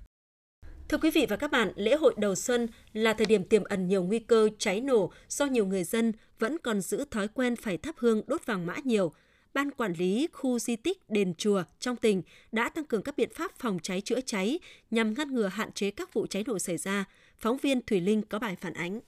Thưa 0.90 0.98
quý 0.98 1.12
vị 1.12 1.26
và 1.30 1.36
các 1.36 1.52
bạn, 1.52 1.72
lễ 1.76 1.96
hội 1.96 2.14
đầu 2.18 2.36
xuân 2.36 2.68
là 2.94 3.14
thời 3.14 3.26
điểm 3.26 3.44
tiềm 3.44 3.64
ẩn 3.64 3.88
nhiều 3.88 4.04
nguy 4.04 4.20
cơ 4.20 4.50
cháy 4.60 4.82
nổ 4.82 5.12
do 5.30 5.46
nhiều 5.46 5.66
người 5.66 5.84
dân 5.84 6.14
vẫn 6.40 6.58
còn 6.64 6.82
giữ 6.82 7.06
thói 7.12 7.28
quen 7.28 7.56
phải 7.56 7.78
thắp 7.78 7.96
hương 7.98 8.22
đốt 8.28 8.46
vàng 8.46 8.66
mã 8.66 8.76
nhiều. 8.84 9.14
Ban 9.58 9.72
quản 9.72 9.94
lý 9.94 10.28
khu 10.34 10.60
di 10.60 10.76
tích 10.76 11.10
đền 11.10 11.34
chùa 11.38 11.64
trong 11.80 11.96
tỉnh 11.96 12.22
đã 12.52 12.70
tăng 12.70 12.86
cường 12.86 13.02
các 13.02 13.18
biện 13.18 13.30
pháp 13.36 13.52
phòng 13.60 13.80
cháy 13.84 14.02
chữa 14.02 14.22
cháy 14.22 14.60
nhằm 14.92 15.14
ngăn 15.14 15.34
ngừa 15.34 15.48
hạn 15.48 15.72
chế 15.72 15.92
các 15.92 16.14
vụ 16.14 16.28
cháy 16.28 16.44
nổ 16.48 16.60
xảy 16.60 16.78
ra. 16.78 17.06
Phóng 17.40 17.58
viên 17.58 17.86
Thủy 17.86 18.02
Linh 18.02 18.22
có 18.22 18.40
bài 18.40 18.56
phản 18.56 18.74
ánh. 18.74 19.00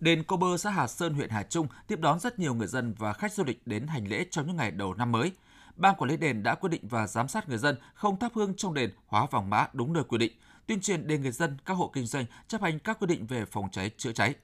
Đền 0.00 0.22
Cô 0.26 0.36
Bơ, 0.36 0.56
xã 0.56 0.70
Hà 0.70 0.86
Sơn, 0.86 1.14
huyện 1.14 1.30
Hà 1.30 1.42
Trung 1.42 1.66
tiếp 1.86 2.00
đón 2.00 2.20
rất 2.20 2.38
nhiều 2.38 2.54
người 2.54 2.66
dân 2.66 2.94
và 2.98 3.12
khách 3.12 3.32
du 3.32 3.44
lịch 3.44 3.66
đến 3.66 3.86
hành 3.86 4.08
lễ 4.08 4.24
trong 4.30 4.46
những 4.46 4.56
ngày 4.56 4.70
đầu 4.70 4.94
năm 4.94 5.12
mới. 5.12 5.32
Ban 5.76 5.94
quản 5.96 6.10
lý 6.10 6.16
đền 6.16 6.42
đã 6.42 6.54
quyết 6.54 6.70
định 6.70 6.88
và 6.88 7.06
giám 7.06 7.28
sát 7.28 7.48
người 7.48 7.58
dân 7.58 7.76
không 7.94 8.18
thắp 8.18 8.32
hương 8.34 8.54
trong 8.56 8.74
đền 8.74 8.90
hóa 9.06 9.26
vòng 9.30 9.50
mã 9.50 9.66
đúng 9.72 9.92
nơi 9.92 10.04
quy 10.04 10.18
định– 10.18 10.32
tuyên 10.66 10.80
truyền 10.80 11.06
để 11.06 11.18
người 11.18 11.32
dân, 11.32 11.56
các 11.64 11.74
hộ 11.74 11.90
kinh 11.94 12.06
doanh 12.06 12.24
chấp 12.48 12.62
hành 12.62 12.78
các 12.78 12.98
quy 13.00 13.06
định 13.06 13.26
về 13.26 13.44
phòng 13.44 13.68
cháy 13.72 13.90
chữa 13.96 14.12
cháy. 14.12 14.34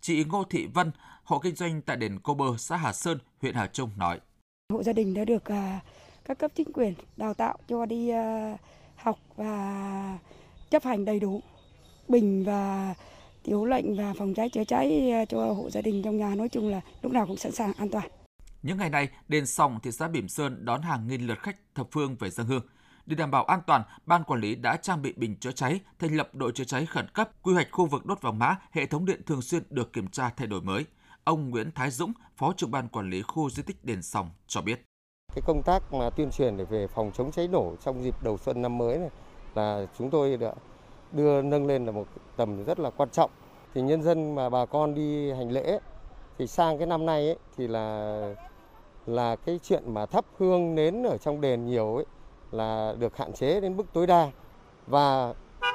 Chị 0.00 0.24
Ngô 0.24 0.44
Thị 0.44 0.66
Vân, 0.74 0.90
hộ 1.24 1.38
kinh 1.38 1.54
doanh 1.54 1.82
tại 1.82 1.96
đền 1.96 2.18
Cô 2.22 2.34
Bơ, 2.34 2.46
xã 2.58 2.76
Hà 2.76 2.92
Sơn, 2.92 3.18
huyện 3.40 3.54
Hà 3.54 3.66
Trung 3.66 3.90
nói. 3.96 4.20
Hộ 4.72 4.82
gia 4.82 4.92
đình 4.92 5.14
đã 5.14 5.24
được 5.24 5.44
à, 5.44 5.80
các 6.24 6.38
cấp 6.38 6.50
chính 6.54 6.72
quyền 6.72 6.94
đào 7.16 7.34
tạo 7.34 7.58
cho 7.68 7.86
đi 7.86 8.08
à, 8.08 8.56
học 8.96 9.18
và 9.36 10.18
chấp 10.70 10.84
hành 10.84 11.04
đầy 11.04 11.20
đủ 11.20 11.40
bình 12.08 12.44
và 12.44 12.94
thiếu 13.44 13.64
lệnh 13.64 13.96
và 13.96 14.14
phòng 14.18 14.34
cháy 14.34 14.48
chữa 14.50 14.64
cháy 14.64 15.10
à, 15.10 15.24
cho 15.24 15.52
hộ 15.52 15.70
gia 15.70 15.80
đình 15.80 16.02
trong 16.02 16.16
nhà 16.16 16.34
nói 16.34 16.48
chung 16.48 16.68
là 16.68 16.80
lúc 17.02 17.12
nào 17.12 17.26
cũng 17.26 17.36
sẵn 17.36 17.52
sàng 17.52 17.72
an 17.72 17.88
toàn. 17.90 18.08
Những 18.62 18.78
ngày 18.78 18.90
này, 18.90 19.08
đền 19.28 19.46
Sòng 19.46 19.80
thị 19.82 19.92
xã 19.92 20.08
Bỉm 20.08 20.28
Sơn 20.28 20.64
đón 20.64 20.82
hàng 20.82 21.06
nghìn 21.08 21.26
lượt 21.26 21.38
khách 21.38 21.56
thập 21.74 21.86
phương 21.92 22.16
về 22.16 22.30
dân 22.30 22.46
hương. 22.46 22.66
Để 23.06 23.16
đảm 23.16 23.30
bảo 23.30 23.44
an 23.44 23.60
toàn, 23.66 23.82
ban 24.06 24.24
quản 24.24 24.40
lý 24.40 24.54
đã 24.54 24.76
trang 24.76 25.02
bị 25.02 25.12
bình 25.16 25.36
chữa 25.36 25.52
cháy, 25.52 25.80
thành 25.98 26.16
lập 26.16 26.34
đội 26.34 26.52
chữa 26.52 26.64
cháy 26.64 26.86
khẩn 26.86 27.06
cấp, 27.14 27.30
quy 27.42 27.54
hoạch 27.54 27.68
khu 27.70 27.86
vực 27.86 28.06
đốt 28.06 28.22
vàng 28.22 28.38
mã, 28.38 28.56
hệ 28.70 28.86
thống 28.86 29.04
điện 29.04 29.22
thường 29.26 29.42
xuyên 29.42 29.62
được 29.70 29.92
kiểm 29.92 30.08
tra 30.08 30.30
thay 30.36 30.46
đổi 30.46 30.60
mới. 30.60 30.84
Ông 31.24 31.50
Nguyễn 31.50 31.70
Thái 31.74 31.90
Dũng, 31.90 32.12
Phó 32.36 32.52
trưởng 32.56 32.70
ban 32.70 32.88
quản 32.88 33.10
lý 33.10 33.22
khu 33.22 33.50
di 33.50 33.62
tích 33.62 33.76
đền 33.84 34.02
Sòng 34.02 34.30
cho 34.46 34.60
biết. 34.60 34.84
Cái 35.34 35.42
công 35.46 35.62
tác 35.62 35.92
mà 35.92 36.10
tuyên 36.10 36.30
truyền 36.30 36.56
để 36.56 36.64
về 36.64 36.86
phòng 36.86 37.10
chống 37.14 37.30
cháy 37.30 37.48
nổ 37.48 37.74
trong 37.84 38.02
dịp 38.02 38.22
đầu 38.22 38.38
xuân 38.38 38.62
năm 38.62 38.78
mới 38.78 38.98
này 38.98 39.10
là 39.54 39.86
chúng 39.98 40.10
tôi 40.10 40.36
đã 40.36 40.54
đưa 41.12 41.42
nâng 41.42 41.66
lên 41.66 41.86
là 41.86 41.92
một 41.92 42.06
tầm 42.36 42.64
rất 42.64 42.80
là 42.80 42.90
quan 42.90 43.10
trọng. 43.10 43.30
Thì 43.74 43.82
nhân 43.82 44.02
dân 44.02 44.34
mà 44.34 44.50
bà 44.50 44.66
con 44.66 44.94
đi 44.94 45.32
hành 45.32 45.50
lễ 45.50 45.78
thì 46.38 46.46
sang 46.46 46.78
cái 46.78 46.86
năm 46.86 47.06
nay 47.06 47.26
ấy, 47.26 47.38
thì 47.56 47.68
là 47.68 48.34
là 49.06 49.36
cái 49.36 49.60
chuyện 49.62 49.94
mà 49.94 50.06
thắp 50.06 50.24
hương 50.38 50.74
nến 50.74 51.02
ở 51.02 51.18
trong 51.18 51.40
đền 51.40 51.66
nhiều 51.66 51.96
ấy 51.96 52.06
là 52.50 52.94
được 52.98 53.16
hạn 53.16 53.32
chế 53.32 53.60
đến 53.60 53.76
mức 53.76 53.86
tối 53.92 54.06
đa 54.06 54.30
và 54.86 55.34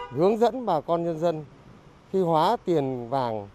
hướng 0.09 0.37
dẫn 0.37 0.65
bà 0.65 0.81
con 0.81 1.03
nhân 1.03 1.19
dân 1.19 1.45
khi 2.11 2.21
hóa 2.21 2.57
tiền 2.65 3.09
vàng 3.09 3.49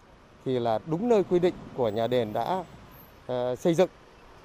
thì 0.44 0.58
là 0.58 0.78
đúng 0.86 1.08
nơi 1.08 1.22
quy 1.24 1.38
định 1.38 1.54
của 1.76 1.88
nhà 1.88 2.06
đền 2.06 2.32
đã 2.32 2.64
ờ, 3.26 3.56
xây 3.56 3.74
dựng 3.74 3.90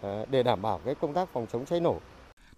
ờ, 0.02 0.26
để 0.30 0.44
đảm 0.44 0.62
bảo 0.62 0.82
cái 0.86 0.96
công 0.96 1.14
tác 1.14 1.30
phòng 1.34 1.48
chống 1.52 1.66
cháy 1.66 1.80
nổ. 1.80 2.00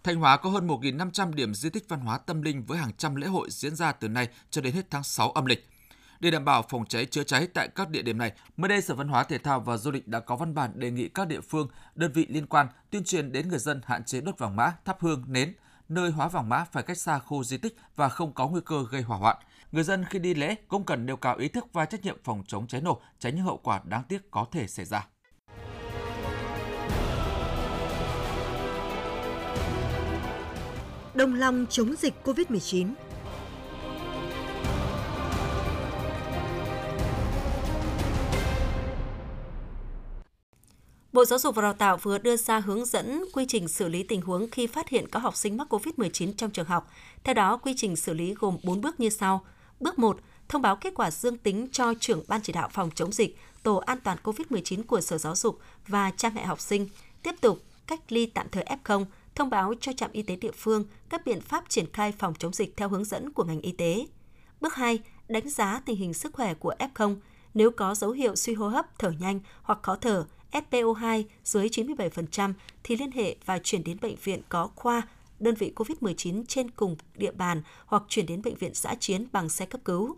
Thanh 0.04 0.16
Hóa 0.16 0.38
có 0.38 0.50
hơn 0.50 0.68
1.500 0.68 1.34
điểm 1.34 1.54
di 1.54 1.70
tích 1.70 1.86
văn 1.90 2.00
hóa 2.00 2.18
tâm 2.18 2.42
linh 2.42 2.64
với 2.64 2.78
hàng 2.78 2.92
trăm 2.98 3.16
lễ 3.16 3.28
hội 3.28 3.48
diễn 3.52 3.76
ra 3.76 3.92
từ 3.92 4.08
nay 4.08 4.28
cho 4.50 4.62
đến 4.62 4.74
hết 4.74 4.86
tháng 4.90 5.04
6 5.04 5.32
âm 5.32 5.46
lịch. 5.46 5.68
Để 6.20 6.32
đảm 6.32 6.46
bảo 6.46 6.64
phòng 6.70 6.86
cháy 6.86 7.06
chữa 7.06 7.24
cháy 7.24 7.48
tại 7.54 7.68
các 7.68 7.90
địa 7.90 8.02
điểm 8.02 8.18
này, 8.18 8.32
mới 8.58 8.70
đây 8.70 8.82
Sở 8.82 8.96
Văn 8.96 9.08
hóa 9.08 9.24
Thể 9.24 9.38
thao 9.38 9.60
và 9.60 9.78
Du 9.78 9.92
lịch 9.92 10.08
đã 10.08 10.20
có 10.20 10.36
văn 10.36 10.56
bản 10.56 10.72
đề 10.76 10.92
nghị 10.92 11.08
các 11.08 11.28
địa 11.28 11.42
phương, 11.42 11.68
đơn 11.96 12.12
vị 12.12 12.26
liên 12.30 12.48
quan 12.48 12.68
tuyên 12.90 13.04
truyền 13.04 13.32
đến 13.32 13.50
người 13.50 13.60
dân 13.60 13.82
hạn 13.86 14.04
chế 14.04 14.22
đốt 14.22 14.38
vàng 14.38 14.56
mã, 14.56 14.74
thắp 14.86 14.98
hương, 15.00 15.24
nến, 15.28 15.54
nơi 15.90 16.12
hóa 16.12 16.28
vàng 16.28 16.50
mã 16.50 16.66
phải 16.72 16.84
cách 16.84 16.98
xa 16.98 17.20
khu 17.20 17.44
di 17.44 17.58
tích 17.58 17.76
và 17.96 18.10
không 18.10 18.34
có 18.34 18.48
nguy 18.48 18.62
cơ 18.66 18.86
gây 18.92 19.02
hỏa 19.02 19.18
hoạn. 19.18 19.38
Người 19.72 19.84
dân 19.84 20.06
khi 20.06 20.20
đi 20.20 20.34
lễ 20.34 20.56
cũng 20.68 20.84
cần 20.84 21.06
nêu 21.06 21.18
cao 21.18 21.38
ý 21.38 21.48
thức 21.48 21.66
và 21.74 21.86
trách 21.86 22.04
nhiệm 22.04 22.18
phòng 22.24 22.44
chống 22.48 22.68
cháy 22.68 22.82
nổ, 22.82 23.02
tránh 23.20 23.36
những 23.36 23.46
hậu 23.46 23.58
quả 23.58 23.82
đáng 23.86 24.04
tiếc 24.08 24.32
có 24.32 24.46
thể 24.52 24.68
xảy 24.68 24.86
ra. 24.86 25.08
Đồng 31.14 31.34
lòng 31.34 31.66
chống 31.70 31.96
dịch 31.96 32.14
COVID-19 32.24 32.94
Bộ 41.14 41.26
Giáo 41.26 41.40
dục 41.40 41.56
và 41.56 41.62
Đào 41.62 41.74
tạo 41.74 41.98
vừa 41.98 42.18
đưa 42.18 42.36
ra 42.36 42.60
hướng 42.60 42.86
dẫn 42.86 43.24
quy 43.34 43.46
trình 43.48 43.68
xử 43.68 43.88
lý 43.88 44.04
tình 44.04 44.22
huống 44.22 44.50
khi 44.50 44.68
phát 44.68 44.90
hiện 44.90 45.08
có 45.10 45.20
học 45.20 45.36
sinh 45.36 45.58
mắc 45.58 45.74
COVID-19 45.74 46.34
trong 46.38 46.52
trường 46.52 46.66
học. 46.66 46.92
Theo 47.24 47.34
đó, 47.34 47.58
quy 47.58 47.74
trình 47.78 47.96
xử 47.96 48.14
lý 48.14 48.34
gồm 48.34 48.58
4 48.64 48.82
bước 48.82 49.00
như 49.00 49.10
sau. 49.10 49.46
Bước 49.82 50.00
1. 50.00 50.18
thông 50.50 50.62
báo 50.62 50.76
kết 50.76 50.94
quả 50.96 51.12
dương 51.12 51.38
tính 51.38 51.68
cho 51.72 51.94
trưởng 52.00 52.24
ban 52.28 52.42
chỉ 52.42 52.54
đạo 52.54 52.70
phòng 52.72 52.90
chống 52.96 53.12
dịch, 53.12 53.38
tổ 53.64 53.76
an 53.76 53.98
toàn 54.04 54.18
COVID-19 54.24 54.84
của 54.84 55.02
Sở 55.02 55.18
Giáo 55.18 55.36
dục 55.36 55.60
và 55.88 56.12
cha 56.18 56.32
mẹ 56.36 56.46
học 56.46 56.60
sinh, 56.60 56.88
tiếp 57.24 57.36
tục 57.42 57.60
cách 57.88 58.00
ly 58.10 58.26
tạm 58.26 58.48
thời 58.52 58.64
F0, 58.84 59.06
thông 59.36 59.50
báo 59.50 59.74
cho 59.80 59.94
trạm 59.94 60.12
y 60.12 60.22
tế 60.22 60.36
địa 60.36 60.52
phương 60.52 60.86
các 61.10 61.26
biện 61.26 61.42
pháp 61.42 61.70
triển 61.70 61.86
khai 61.94 62.12
phòng 62.12 62.34
chống 62.40 62.54
dịch 62.54 62.78
theo 62.78 62.90
hướng 62.90 63.06
dẫn 63.06 63.32
của 63.32 63.44
ngành 63.44 63.62
y 63.62 63.72
tế. 63.72 64.08
Bước 64.62 64.76
2, 64.76 65.00
đánh 65.28 65.50
giá 65.50 65.82
tình 65.86 65.98
hình 65.98 66.14
sức 66.14 66.34
khỏe 66.34 66.54
của 66.54 66.74
F0. 66.80 67.16
Nếu 67.54 67.72
có 67.72 67.96
dấu 67.96 68.12
hiệu 68.12 68.36
suy 68.36 68.54
hô 68.54 68.68
hấp, 68.68 69.00
thở 69.00 69.12
nhanh 69.20 69.40
hoặc 69.62 69.80
khó 69.82 69.96
thở, 69.96 70.26
SPO2 70.52 71.24
dưới 71.44 71.68
97% 71.68 72.54
thì 72.84 72.98
liên 72.98 73.12
hệ 73.12 73.36
và 73.46 73.60
chuyển 73.64 73.84
đến 73.84 73.98
bệnh 74.02 74.16
viện 74.24 74.42
có 74.50 74.70
khoa, 74.76 75.02
đơn 75.42 75.56
vị 75.56 75.74
COVID-19 75.76 76.44
trên 76.48 76.72
cùng 76.72 76.96
địa 77.16 77.32
bàn 77.32 77.62
hoặc 77.86 78.04
chuyển 78.08 78.26
đến 78.26 78.42
bệnh 78.42 78.56
viện 78.56 78.72
giã 78.74 78.96
chiến 79.00 79.28
bằng 79.32 79.50
xe 79.50 79.66
cấp 79.66 79.82
cứu. 79.86 80.18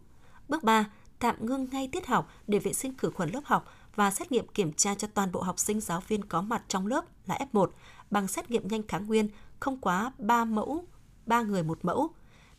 Bước 0.50 0.64
3. 0.64 0.86
Tạm 1.20 1.46
ngưng 1.46 1.68
ngay 1.72 1.88
tiết 1.92 2.08
học 2.08 2.32
để 2.48 2.60
vệ 2.60 2.74
sinh 2.74 2.98
khử 2.98 3.10
khuẩn 3.10 3.30
lớp 3.30 3.42
học 3.46 3.66
và 3.96 4.12
xét 4.12 4.32
nghiệm 4.32 4.48
kiểm 4.48 4.74
tra 4.74 4.96
cho 4.96 5.08
toàn 5.14 5.32
bộ 5.32 5.42
học 5.42 5.60
sinh 5.60 5.82
giáo 5.82 6.04
viên 6.08 6.26
có 6.26 6.42
mặt 6.42 6.64
trong 6.68 6.88
lớp 6.88 7.06
là 7.28 7.40
F1 7.52 7.68
bằng 8.12 8.28
xét 8.28 8.52
nghiệm 8.52 8.68
nhanh 8.68 8.88
kháng 8.88 9.08
nguyên 9.08 9.30
không 9.60 9.78
quá 9.78 10.12
3 10.18 10.46
mẫu, 10.46 10.86
3 11.26 11.42
người 11.42 11.64
một 11.64 11.80
mẫu. 11.82 12.10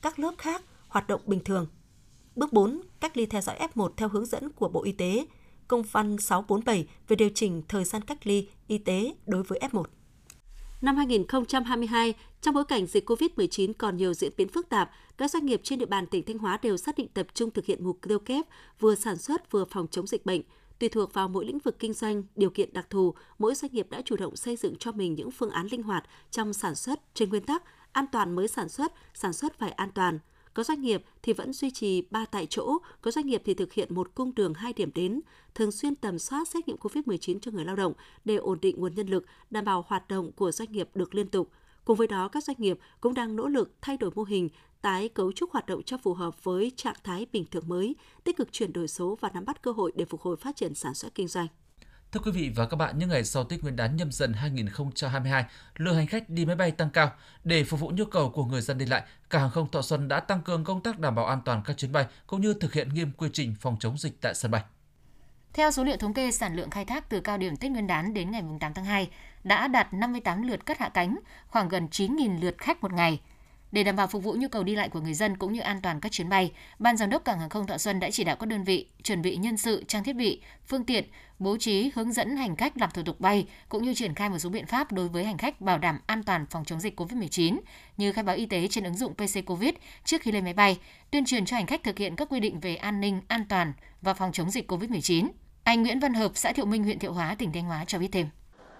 Các 0.03 0.19
lớp 0.19 0.35
khác 0.39 0.63
hoạt 0.89 1.07
động 1.07 1.21
bình 1.27 1.41
thường. 1.45 1.67
Bước 2.37 2.53
4. 2.53 2.81
Cách 3.01 3.17
ly 3.17 3.27
theo 3.27 3.41
dõi 3.41 3.59
F1 3.75 3.89
theo 3.97 4.09
hướng 4.09 4.27
dẫn 4.27 4.51
của 4.53 4.69
Bộ 4.69 4.83
Y 4.83 4.93
tế. 4.93 5.27
Công 5.69 5.83
văn 5.83 6.19
647 6.19 6.87
về 7.09 7.17
điều 7.17 7.31
chỉnh 7.35 7.63
thời 7.69 7.85
gian 7.85 8.03
cách 8.03 8.27
ly 8.27 8.49
y 8.67 8.79
tế 8.79 9.15
đối 9.27 9.43
với 9.43 9.61
F1. 9.73 9.85
Năm 10.85 10.97
2022, 10.97 12.15
trong 12.41 12.55
bối 12.55 12.65
cảnh 12.65 12.87
dịch 12.87 13.11
COVID-19 13.11 13.73
còn 13.79 13.97
nhiều 13.97 14.15
diễn 14.15 14.33
biến 14.37 14.49
phức 14.49 14.69
tạp, 14.69 14.91
các 15.17 15.31
doanh 15.31 15.47
nghiệp 15.47 15.61
trên 15.65 15.79
địa 15.79 15.87
bàn 15.87 16.07
tỉnh 16.07 16.25
Thanh 16.25 16.39
Hóa 16.39 16.59
đều 16.63 16.77
xác 16.77 16.99
định 16.99 17.09
tập 17.09 17.27
trung 17.35 17.51
thực 17.51 17.65
hiện 17.65 17.85
mục 17.85 17.99
tiêu 18.09 18.19
kép 18.19 18.47
vừa 18.81 18.95
sản 18.95 19.17
xuất 19.17 19.51
vừa 19.51 19.65
phòng 19.65 19.87
chống 19.91 20.07
dịch 20.07 20.27
bệnh. 20.27 20.43
Tùy 20.79 20.89
thuộc 20.89 21.15
vào 21.15 21.29
mỗi 21.29 21.45
lĩnh 21.45 21.59
vực 21.59 21.79
kinh 21.79 21.93
doanh, 21.93 22.23
điều 22.37 22.51
kiện 22.51 22.73
đặc 22.73 22.91
thù, 22.91 23.15
mỗi 23.39 23.55
doanh 23.55 23.73
nghiệp 23.73 23.87
đã 23.91 24.03
chủ 24.05 24.17
động 24.17 24.37
xây 24.37 24.57
dựng 24.57 24.77
cho 24.79 24.93
mình 24.93 25.15
những 25.15 25.31
phương 25.31 25.51
án 25.51 25.67
linh 25.71 25.83
hoạt 25.83 26.05
trong 26.31 26.53
sản 26.53 26.75
xuất 26.75 27.01
trên 27.15 27.29
nguyên 27.29 27.43
tắc 27.43 27.63
an 27.93 28.07
toàn 28.13 28.35
mới 28.35 28.49
sản 28.49 28.69
xuất, 28.69 28.93
sản 29.15 29.33
xuất 29.33 29.59
phải 29.59 29.71
an 29.71 29.91
toàn. 29.95 30.19
Có 30.55 30.63
doanh 30.63 30.83
nghiệp 30.83 31.03
thì 31.23 31.33
vẫn 31.33 31.53
duy 31.53 31.71
trì 31.71 32.03
ba 32.11 32.25
tại 32.25 32.47
chỗ, 32.51 32.79
có 33.01 33.11
doanh 33.11 33.27
nghiệp 33.27 33.43
thì 33.45 33.55
thực 33.55 33.73
hiện 33.73 33.95
một 33.95 34.15
cung 34.15 34.35
đường 34.35 34.55
hai 34.55 34.73
điểm 34.73 34.91
đến, 34.95 35.21
thường 35.55 35.73
xuyên 35.73 35.95
tầm 35.95 36.19
soát 36.19 36.49
xét 36.49 36.69
nghiệm 36.69 36.77
COVID-19 36.77 37.39
cho 37.39 37.51
người 37.51 37.65
lao 37.65 37.77
động 37.77 37.93
để 38.25 38.37
ổn 38.37 38.59
định 38.63 38.81
nguồn 38.81 38.95
nhân 38.95 39.07
lực, 39.07 39.25
đảm 39.51 39.65
bảo 39.65 39.85
hoạt 39.89 40.09
động 40.09 40.33
của 40.33 40.53
doanh 40.53 40.73
nghiệp 40.73 40.89
được 40.95 41.15
liên 41.15 41.29
tục. 41.29 41.51
Cùng 41.85 41.97
với 41.97 42.07
đó, 42.07 42.29
các 42.29 42.45
doanh 42.45 42.57
nghiệp 42.61 42.79
cũng 43.01 43.15
đang 43.15 43.37
nỗ 43.37 43.49
lực 43.49 43.75
thay 43.81 43.97
đổi 43.97 44.11
mô 44.15 44.23
hình, 44.25 44.49
tái 44.83 45.09
cấu 45.09 45.33
trúc 45.33 45.51
hoạt 45.51 45.67
động 45.67 45.83
cho 45.83 45.99
phù 45.99 46.15
hợp 46.15 46.45
với 46.45 46.73
trạng 46.77 46.97
thái 47.05 47.27
bình 47.33 47.45
thường 47.51 47.69
mới, 47.69 47.97
tích 48.25 48.37
cực 48.37 48.53
chuyển 48.53 48.73
đổi 48.73 48.89
số 48.89 49.19
và 49.21 49.31
nắm 49.35 49.45
bắt 49.45 49.63
cơ 49.63 49.73
hội 49.73 49.93
để 49.95 50.05
phục 50.05 50.21
hồi 50.21 50.37
phát 50.37 50.57
triển 50.57 50.75
sản 50.75 50.95
xuất 50.95 51.15
kinh 51.15 51.29
doanh. 51.29 51.47
Thưa 52.15 52.21
quý 52.25 52.31
vị 52.31 52.51
và 52.55 52.67
các 52.67 52.77
bạn, 52.77 52.99
những 52.99 53.09
ngày 53.09 53.25
sau 53.25 53.45
Tết 53.45 53.63
Nguyên 53.63 53.77
đán 53.77 53.97
nhâm 53.97 54.13
dần 54.13 54.33
2022, 54.33 55.45
lượng 55.77 55.97
hành 55.97 56.07
khách 56.07 56.31
đi 56.31 56.47
máy 56.47 56.57
bay 56.57 56.71
tăng 56.71 56.91
cao. 56.91 57.11
Để 57.45 57.65
phục 57.65 57.81
vụ 57.81 57.91
nhu 57.95 58.05
cầu 58.05 58.31
của 58.31 58.45
người 58.45 58.61
dân 58.61 58.79
đi 58.79 58.87
lại, 58.87 59.03
cảng 59.31 59.43
hàng 59.43 59.51
không 59.51 59.71
Thọ 59.71 59.83
Xuân 59.83 60.09
đã 60.09 60.21
tăng 60.21 60.41
cường 60.41 60.65
công 60.65 60.81
tác 60.81 60.99
đảm 60.99 61.15
bảo 61.15 61.27
an 61.27 61.41
toàn 61.45 61.63
các 61.65 61.77
chuyến 61.77 61.93
bay 61.93 62.07
cũng 62.27 62.41
như 62.41 62.55
thực 62.55 62.73
hiện 62.73 62.95
nghiêm 62.95 63.11
quy 63.17 63.29
trình 63.33 63.55
phòng 63.61 63.77
chống 63.81 63.99
dịch 63.99 64.21
tại 64.21 64.35
sân 64.35 64.51
bay. 64.51 64.63
Theo 65.53 65.71
số 65.71 65.85
liệu 65.85 65.97
thống 65.97 66.15
kê 66.15 66.31
sản 66.31 66.57
lượng 66.57 66.71
khai 66.71 66.85
thác 66.85 67.09
từ 67.09 67.21
cao 67.21 67.39
điểm 67.39 67.57
Tết 67.57 67.71
Nguyên 67.71 67.87
đán 67.87 68.15
đến 68.15 68.31
ngày 68.31 68.43
8 68.61 68.75
tháng 68.75 68.85
2 68.85 69.11
đã 69.45 69.69
đạt 69.69 69.95
58 69.95 70.43
lượt 70.43 70.67
cất 70.67 70.79
hạ 70.79 70.89
cánh, 70.89 71.19
khoảng 71.47 71.69
gần 71.69 71.89
9.000 71.91 72.41
lượt 72.41 72.59
khách 72.59 72.83
một 72.83 72.93
ngày– 72.93 73.21
để 73.75 73.85
đảm 73.85 73.97
bảo 73.97 74.07
phục 74.07 74.23
vụ 74.23 74.33
nhu 74.33 74.49
cầu 74.49 74.63
đi 74.65 74.75
lại 74.75 74.89
của 74.89 75.01
người 75.01 75.15
dân 75.15 75.37
cũng 75.37 75.53
như 75.53 75.61
an 75.61 75.81
toàn 75.83 76.01
các 76.01 76.13
chuyến 76.13 76.29
bay, 76.29 76.53
Ban 76.79 76.97
giám 76.97 77.11
đốc 77.11 77.25
Cảng 77.25 77.39
hàng 77.39 77.49
không 77.49 77.67
Thọ 77.67 77.79
Xuân 77.79 78.01
đã 78.01 78.11
chỉ 78.11 78.25
đạo 78.25 78.37
các 78.37 78.47
đơn 78.47 78.65
vị 78.65 78.87
chuẩn 79.03 79.23
bị 79.23 79.37
nhân 79.37 79.57
sự, 79.57 79.85
trang 79.89 80.05
thiết 80.05 80.17
bị, 80.17 80.43
phương 80.67 80.85
tiện, 80.85 81.05
bố 81.39 81.57
trí 81.57 81.91
hướng 81.95 82.13
dẫn 82.13 82.37
hành 82.37 82.57
khách 82.57 82.77
làm 82.77 82.91
thủ 82.91 83.03
tục 83.03 83.21
bay 83.21 83.47
cũng 83.69 83.85
như 83.85 83.95
triển 83.95 84.15
khai 84.15 84.29
một 84.29 84.39
số 84.39 84.49
biện 84.49 84.67
pháp 84.67 84.93
đối 84.93 85.09
với 85.09 85.25
hành 85.25 85.39
khách 85.39 85.61
bảo 85.61 85.79
đảm 85.79 85.99
an 86.07 86.23
toàn 86.23 86.47
phòng 86.51 86.65
chống 86.65 86.81
dịch 86.81 87.01
COVID-19 87.01 87.59
như 87.97 88.13
khai 88.13 88.25
báo 88.25 88.37
y 88.37 88.47
tế 88.47 88.69
trên 88.69 88.85
ứng 88.85 88.97
dụng 88.97 89.15
PC 89.15 89.47
Covid 89.47 89.75
trước 90.05 90.21
khi 90.21 90.33
lên 90.33 90.45
máy 90.45 90.53
bay, 90.53 90.79
tuyên 91.11 91.25
truyền 91.25 91.45
cho 91.45 91.57
hành 91.57 91.67
khách 91.67 91.83
thực 91.83 91.99
hiện 91.99 92.17
các 92.17 92.29
quy 92.31 92.41
định 92.41 92.61
về 92.61 92.77
an 92.77 93.01
ninh, 93.01 93.21
an 93.29 93.45
toàn 93.49 93.73
và 94.03 94.15
phòng 94.15 94.33
chống 94.33 94.51
dịch 94.51 94.71
COVID-19. 94.71 95.29
Anh 95.65 95.83
Nguyễn 95.83 96.01
Văn 96.01 96.15
Hợp, 96.15 96.33
xã 96.35 96.53
Thiệu 96.53 96.67
Minh, 96.67 96.85
huyện 96.85 96.99
Thiệu 96.99 97.13
Hóa, 97.13 97.35
tỉnh 97.39 97.53
Thanh 97.53 97.65
Hóa 97.65 97.85
cho 97.85 97.99
biết 97.99 98.09
thêm. 98.13 98.27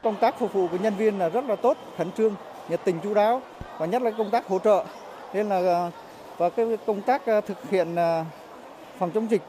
Công 0.03 0.17
tác 0.21 0.39
phục 0.39 0.53
vụ 0.53 0.69
của 0.69 0.77
nhân 0.77 0.97
viên 0.97 1.19
là 1.19 1.29
rất 1.29 1.45
là 1.45 1.57
tốt, 1.57 1.79
khẩn 1.97 2.11
trương, 2.17 2.35
nhiệt 2.69 2.81
tình 2.85 3.01
chú 3.03 3.15
đáo 3.15 3.43
và 3.79 3.87
nhất 3.87 4.03
là 4.03 4.11
công 4.11 4.31
tác 4.31 4.47
hỗ 4.47 4.59
trợ 4.59 4.85
nên 5.35 5.49
là 5.49 5.57
ờ, 5.57 5.91
và 6.39 6.51
cái 6.51 6.67
công 6.87 7.03
tác 7.03 7.27
ờ, 7.27 7.41
thực 7.41 7.71
hiện 7.71 7.95
ờ, 7.95 8.25
phòng 8.99 9.11
chống 9.15 9.31
dịch 9.31 9.43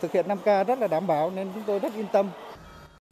thực 0.00 0.12
hiện 0.12 0.26
5K 0.28 0.64
rất 0.64 0.78
là 0.78 0.86
đảm 0.86 1.06
bảo 1.06 1.30
nên 1.30 1.50
chúng 1.54 1.62
tôi 1.66 1.78
rất 1.78 1.94
yên 1.94 2.06
tâm. 2.12 2.30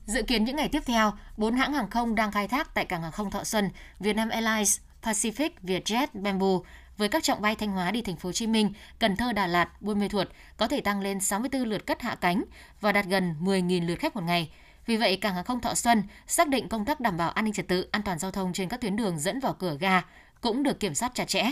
Dự 0.07 0.23
kiến 0.23 0.45
những 0.45 0.57
ngày 0.57 0.69
tiếp 0.73 0.83
theo, 0.87 1.12
bốn 1.37 1.55
hãng 1.55 1.73
hàng 1.73 1.91
không 1.91 2.15
đang 2.15 2.33
khai 2.33 2.49
thác 2.49 2.75
tại 2.75 2.85
cảng 2.85 3.03
hàng 3.03 3.12
không 3.12 3.31
Thọ 3.31 3.45
Xuân, 3.45 3.71
Vietnam 4.01 4.29
Airlines, 4.29 4.81
Pacific, 5.03 5.51
Vietjet, 5.62 6.07
Bamboo 6.12 6.59
với 6.97 7.09
các 7.09 7.23
trọng 7.23 7.43
bay 7.43 7.55
Thanh 7.55 7.71
Hóa 7.71 7.91
đi 7.91 8.03
thành 8.03 8.17
phố 8.17 8.29
Hồ 8.29 8.33
Chí 8.33 8.47
Minh, 8.47 8.73
Cần 8.99 9.17
Thơ, 9.17 9.33
Đà 9.33 9.47
Lạt, 9.47 9.83
Buôn 9.83 10.01
Mê 10.01 10.09
Thuột 10.09 10.29
có 10.57 10.69
thể 10.69 10.81
tăng 10.81 11.01
lên 11.01 11.21
64 11.21 11.62
lượt 11.62 11.87
cất 11.87 12.03
hạ 12.03 12.15
cánh 12.21 12.45
và 12.81 12.93
đạt 12.93 13.07
gần 13.07 13.35
10.000 13.41 13.87
lượt 13.87 13.97
khách 13.97 14.17
một 14.17 14.23
ngày. 14.25 14.51
Vì 14.87 14.97
vậy, 14.97 15.17
cảng 15.17 15.35
hàng 15.35 15.45
không 15.45 15.61
Thọ 15.61 15.75
Xuân 15.75 16.03
xác 16.27 16.49
định 16.49 16.69
công 16.69 16.85
tác 16.85 17.01
đảm 17.01 17.17
bảo 17.17 17.31
an 17.31 17.45
ninh 17.45 17.55
trật 17.55 17.69
tự, 17.69 17.89
an 17.91 18.03
toàn 18.03 18.19
giao 18.19 18.31
thông 18.31 18.53
trên 18.53 18.69
các 18.69 18.81
tuyến 18.81 18.97
đường 18.97 19.19
dẫn 19.19 19.41
vào 19.41 19.55
cửa 19.55 19.77
ga 19.81 20.03
cũng 20.41 20.62
được 20.62 20.81
kiểm 20.81 20.95
soát 20.95 21.15
chặt 21.15 21.25
chẽ. 21.25 21.43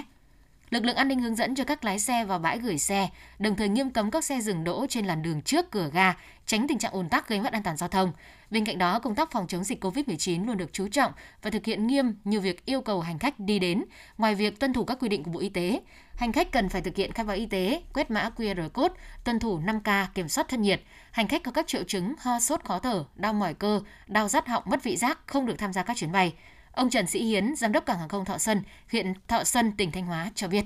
Lực 0.70 0.84
lượng 0.84 0.96
an 0.96 1.08
ninh 1.08 1.20
hướng 1.20 1.34
dẫn 1.34 1.54
cho 1.54 1.64
các 1.64 1.84
lái 1.84 1.98
xe 1.98 2.24
vào 2.24 2.38
bãi 2.38 2.58
gửi 2.58 2.78
xe, 2.78 3.08
đồng 3.38 3.56
thời 3.56 3.68
nghiêm 3.68 3.90
cấm 3.90 4.10
các 4.10 4.24
xe 4.24 4.40
dừng 4.40 4.64
đỗ 4.64 4.86
trên 4.88 5.06
làn 5.06 5.22
đường 5.22 5.42
trước 5.42 5.70
cửa 5.70 5.90
ga, 5.92 6.14
tránh 6.46 6.68
tình 6.68 6.78
trạng 6.78 6.92
ồn 6.92 7.08
tắc 7.08 7.28
gây 7.28 7.40
mất 7.40 7.52
an 7.52 7.62
toàn 7.62 7.76
giao 7.76 7.88
thông. 7.88 8.12
Bên 8.50 8.64
cạnh 8.64 8.78
đó, 8.78 8.98
công 8.98 9.14
tác 9.14 9.30
phòng 9.30 9.46
chống 9.46 9.64
dịch 9.64 9.84
COVID-19 9.84 10.46
luôn 10.46 10.56
được 10.56 10.72
chú 10.72 10.88
trọng 10.88 11.12
và 11.42 11.50
thực 11.50 11.64
hiện 11.64 11.86
nghiêm 11.86 12.14
như 12.24 12.40
việc 12.40 12.66
yêu 12.66 12.80
cầu 12.80 13.00
hành 13.00 13.18
khách 13.18 13.40
đi 13.40 13.58
đến, 13.58 13.84
ngoài 14.18 14.34
việc 14.34 14.60
tuân 14.60 14.72
thủ 14.72 14.84
các 14.84 14.98
quy 15.00 15.08
định 15.08 15.22
của 15.24 15.30
Bộ 15.30 15.40
Y 15.40 15.48
tế. 15.48 15.80
Hành 16.14 16.32
khách 16.32 16.52
cần 16.52 16.68
phải 16.68 16.82
thực 16.82 16.96
hiện 16.96 17.12
khai 17.12 17.24
báo 17.24 17.36
y 17.36 17.46
tế, 17.46 17.82
quét 17.94 18.10
mã 18.10 18.30
QR 18.36 18.68
code, 18.68 18.94
tuân 19.24 19.38
thủ 19.38 19.60
5K 19.60 20.06
kiểm 20.14 20.28
soát 20.28 20.48
thân 20.48 20.62
nhiệt. 20.62 20.80
Hành 21.10 21.28
khách 21.28 21.42
có 21.42 21.52
các 21.52 21.66
triệu 21.66 21.82
chứng 21.82 22.14
ho 22.18 22.40
sốt 22.40 22.64
khó 22.64 22.78
thở, 22.78 23.04
đau 23.14 23.32
mỏi 23.32 23.54
cơ, 23.54 23.80
đau 24.06 24.28
rát 24.28 24.48
họng, 24.48 24.62
mất 24.66 24.82
vị 24.82 24.96
giác 24.96 25.18
không 25.26 25.46
được 25.46 25.58
tham 25.58 25.72
gia 25.72 25.82
các 25.82 25.96
chuyến 25.96 26.12
bay. 26.12 26.32
Ông 26.72 26.90
Trần 26.90 27.06
Sĩ 27.06 27.24
Hiến, 27.24 27.56
giám 27.56 27.72
đốc 27.72 27.86
cảng 27.86 27.98
hàng 27.98 28.08
không 28.08 28.24
Thọ 28.24 28.38
Xuân, 28.38 28.62
huyện 28.92 29.14
Thọ 29.28 29.44
Xuân, 29.44 29.72
tỉnh 29.72 29.92
Thanh 29.92 30.06
Hóa 30.06 30.30
cho 30.34 30.48
biết. 30.48 30.64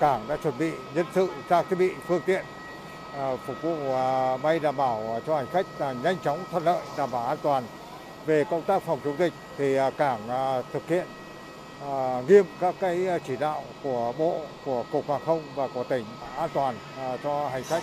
Cảng 0.00 0.28
đã 0.28 0.36
chuẩn 0.42 0.58
bị 0.58 0.70
nhân 0.94 1.06
sự, 1.14 1.32
trang 1.50 1.64
thiết 1.70 1.76
bị, 1.76 1.90
phương 2.06 2.22
tiện 2.26 2.44
à, 3.14 3.36
phục 3.46 3.56
vụ 3.62 3.94
à, 3.94 4.36
bay 4.36 4.58
đảm 4.58 4.76
bảo 4.76 5.20
cho 5.26 5.36
hành 5.36 5.46
khách 5.52 5.66
nhanh 6.02 6.16
chóng 6.24 6.44
thuận 6.50 6.64
lợi, 6.64 6.82
đảm 6.98 7.10
bảo 7.10 7.26
an 7.26 7.38
toàn. 7.42 7.66
Về 8.26 8.44
công 8.50 8.62
tác 8.62 8.82
phòng 8.82 9.00
chống 9.04 9.18
dịch 9.18 9.32
thì 9.58 9.76
à, 9.76 9.90
cảng 9.90 10.28
thực 10.72 10.88
hiện 10.88 11.06
nghiêm 12.28 12.44
các 12.60 12.74
cái 12.80 13.06
chỉ 13.26 13.36
đạo 13.36 13.64
của 13.82 14.12
bộ, 14.18 14.40
của 14.64 14.84
cục 14.92 15.08
hàng 15.08 15.20
không 15.26 15.42
và 15.54 15.68
của 15.74 15.84
tỉnh 15.84 16.04
an 16.36 16.50
toàn 16.54 16.76
cho 17.22 17.48
hành 17.48 17.62
khách. 17.64 17.82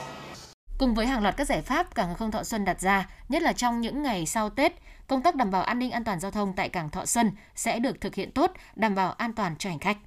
Cùng 0.77 0.93
với 0.93 1.05
hàng 1.05 1.23
loạt 1.23 1.37
các 1.37 1.47
giải 1.47 1.61
pháp 1.61 1.95
cảng 1.95 2.07
hàng 2.07 2.17
không 2.17 2.31
Thọ 2.31 2.43
Xuân 2.43 2.65
đặt 2.65 2.81
ra, 2.81 3.09
nhất 3.29 3.41
là 3.41 3.53
trong 3.53 3.81
những 3.81 4.03
ngày 4.03 4.25
sau 4.25 4.49
Tết, 4.49 4.73
công 5.13 5.21
tác 5.21 5.35
đảm 5.35 5.51
bảo 5.51 5.63
an 5.63 5.79
ninh 5.79 5.91
an 5.91 6.03
toàn 6.03 6.19
giao 6.19 6.31
thông 6.31 6.53
tại 6.55 6.69
cảng 6.69 6.89
Thọ 6.89 7.05
Xuân 7.05 7.31
sẽ 7.55 7.79
được 7.79 8.01
thực 8.01 8.15
hiện 8.15 8.31
tốt, 8.31 8.51
đảm 8.75 8.95
bảo 8.95 9.11
an 9.11 9.33
toàn 9.33 9.55
cho 9.59 9.69
hành 9.69 9.79
khách. 9.79 9.97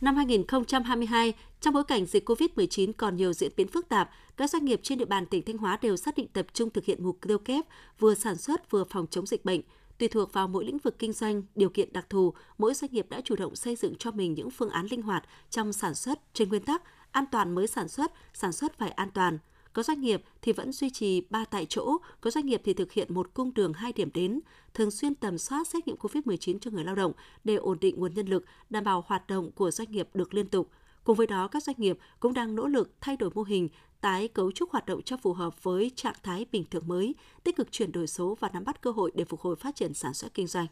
Năm 0.00 0.16
2022, 0.16 1.32
trong 1.60 1.74
bối 1.74 1.84
cảnh 1.84 2.06
dịch 2.06 2.28
COVID-19 2.28 2.92
còn 2.96 3.16
nhiều 3.16 3.32
diễn 3.32 3.52
biến 3.56 3.68
phức 3.68 3.88
tạp, 3.88 4.10
các 4.36 4.50
doanh 4.50 4.64
nghiệp 4.64 4.80
trên 4.82 4.98
địa 4.98 5.04
bàn 5.04 5.26
tỉnh 5.26 5.42
Thanh 5.44 5.58
Hóa 5.58 5.78
đều 5.82 5.96
xác 5.96 6.16
định 6.16 6.28
tập 6.28 6.46
trung 6.52 6.70
thực 6.70 6.84
hiện 6.84 7.04
mục 7.04 7.18
tiêu 7.28 7.38
kép 7.38 7.64
vừa 7.98 8.14
sản 8.14 8.36
xuất 8.36 8.70
vừa 8.70 8.84
phòng 8.84 9.06
chống 9.10 9.26
dịch 9.26 9.44
bệnh. 9.44 9.60
Tùy 9.98 10.08
thuộc 10.08 10.32
vào 10.32 10.48
mỗi 10.48 10.64
lĩnh 10.64 10.78
vực 10.78 10.98
kinh 10.98 11.12
doanh, 11.12 11.42
điều 11.54 11.68
kiện 11.68 11.92
đặc 11.92 12.06
thù, 12.10 12.34
mỗi 12.58 12.74
doanh 12.74 12.90
nghiệp 12.92 13.06
đã 13.10 13.20
chủ 13.24 13.36
động 13.36 13.56
xây 13.56 13.76
dựng 13.76 13.94
cho 13.98 14.10
mình 14.10 14.34
những 14.34 14.50
phương 14.50 14.70
án 14.70 14.86
linh 14.90 15.02
hoạt 15.02 15.24
trong 15.50 15.72
sản 15.72 15.94
xuất 15.94 16.18
trên 16.34 16.48
nguyên 16.48 16.62
tắc 16.62 16.82
an 17.10 17.24
toàn 17.32 17.54
mới 17.54 17.66
sản 17.66 17.88
xuất, 17.88 18.12
sản 18.34 18.52
xuất 18.52 18.78
phải 18.78 18.90
an 18.90 19.10
toàn– 19.10 19.38
có 19.76 19.82
doanh 19.82 20.00
nghiệp 20.00 20.22
thì 20.42 20.52
vẫn 20.52 20.72
duy 20.72 20.90
trì 20.90 21.20
ba 21.30 21.44
tại 21.44 21.66
chỗ, 21.68 21.96
có 22.20 22.30
doanh 22.30 22.46
nghiệp 22.46 22.60
thì 22.64 22.74
thực 22.74 22.92
hiện 22.92 23.14
một 23.14 23.34
cung 23.34 23.54
đường 23.54 23.72
hai 23.72 23.92
điểm 23.92 24.10
đến, 24.14 24.40
thường 24.74 24.90
xuyên 24.90 25.14
tầm 25.14 25.38
soát 25.38 25.68
xét 25.68 25.86
nghiệm 25.86 25.96
COVID-19 25.96 26.58
cho 26.58 26.70
người 26.70 26.84
lao 26.84 26.94
động 26.94 27.12
để 27.44 27.54
ổn 27.54 27.78
định 27.80 27.96
nguồn 27.98 28.14
nhân 28.14 28.26
lực, 28.26 28.44
đảm 28.70 28.84
bảo 28.84 29.04
hoạt 29.06 29.26
động 29.26 29.50
của 29.52 29.70
doanh 29.70 29.90
nghiệp 29.90 30.08
được 30.14 30.34
liên 30.34 30.48
tục. 30.48 30.70
Cùng 31.04 31.16
với 31.16 31.26
đó, 31.26 31.48
các 31.48 31.62
doanh 31.62 31.76
nghiệp 31.78 31.98
cũng 32.20 32.34
đang 32.34 32.54
nỗ 32.54 32.66
lực 32.66 32.90
thay 33.00 33.16
đổi 33.16 33.30
mô 33.34 33.42
hình, 33.42 33.68
tái 34.00 34.28
cấu 34.28 34.52
trúc 34.52 34.70
hoạt 34.70 34.86
động 34.86 35.02
cho 35.02 35.16
phù 35.16 35.32
hợp 35.32 35.62
với 35.62 35.90
trạng 35.96 36.16
thái 36.22 36.46
bình 36.52 36.64
thường 36.70 36.88
mới, 36.88 37.14
tích 37.44 37.56
cực 37.56 37.72
chuyển 37.72 37.92
đổi 37.92 38.06
số 38.06 38.36
và 38.40 38.50
nắm 38.52 38.64
bắt 38.64 38.80
cơ 38.80 38.90
hội 38.90 39.10
để 39.14 39.24
phục 39.24 39.40
hồi 39.40 39.56
phát 39.56 39.76
triển 39.76 39.94
sản 39.94 40.14
xuất 40.14 40.34
kinh 40.34 40.46
doanh. 40.46 40.66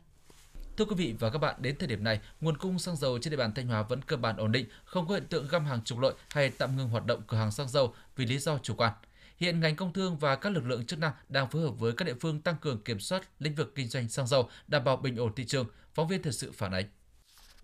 Thưa 0.76 0.85
quý 0.85 0.95
vị 0.95 1.14
và 1.21 1.31
các 1.31 1.38
bạn, 1.38 1.54
đến 1.59 1.76
thời 1.78 1.88
điểm 1.88 2.04
này, 2.04 2.21
nguồn 2.40 2.57
cung 2.57 2.78
xăng 2.78 2.97
dầu 2.97 3.19
trên 3.19 3.31
địa 3.31 3.37
bàn 3.37 3.54
Thanh 3.54 3.66
Hóa 3.66 3.83
vẫn 3.83 4.02
cơ 4.02 4.16
bản 4.16 4.37
ổn 4.37 4.52
định, 4.52 4.66
không 4.85 5.09
có 5.09 5.14
hiện 5.14 5.26
tượng 5.26 5.49
găm 5.49 5.64
hàng 5.64 5.85
trục 5.85 5.99
lợi 5.99 6.14
hay 6.31 6.50
tạm 6.50 6.76
ngừng 6.76 6.88
hoạt 6.88 7.07
động 7.07 7.23
cửa 7.26 7.37
hàng 7.37 7.52
xăng 7.52 7.69
dầu 7.69 7.95
vì 8.16 8.26
lý 8.26 8.38
do 8.38 8.59
chủ 8.59 8.75
quan. 8.75 8.93
Hiện 9.37 9.61
ngành 9.61 9.76
công 9.76 9.93
thương 9.93 10.19
và 10.19 10.37
các 10.37 10.50
lực 10.50 10.64
lượng 10.64 10.87
chức 10.87 10.99
năng 10.99 11.12
đang 11.28 11.49
phối 11.49 11.62
hợp 11.62 11.71
với 11.71 11.93
các 11.93 12.04
địa 12.04 12.14
phương 12.21 12.40
tăng 12.40 12.57
cường 12.57 12.83
kiểm 12.83 13.00
soát 13.00 13.23
lĩnh 13.38 13.54
vực 13.54 13.73
kinh 13.75 13.88
doanh 13.88 14.09
xăng 14.09 14.26
dầu, 14.26 14.49
đảm 14.69 14.85
bảo 14.85 14.97
bình 14.97 15.16
ổn 15.16 15.35
thị 15.35 15.45
trường. 15.45 15.66
Phóng 15.95 16.09
viên 16.09 16.23
thời 16.23 16.33
sự 16.33 16.52
phản 16.52 16.73
ánh. 16.73 16.85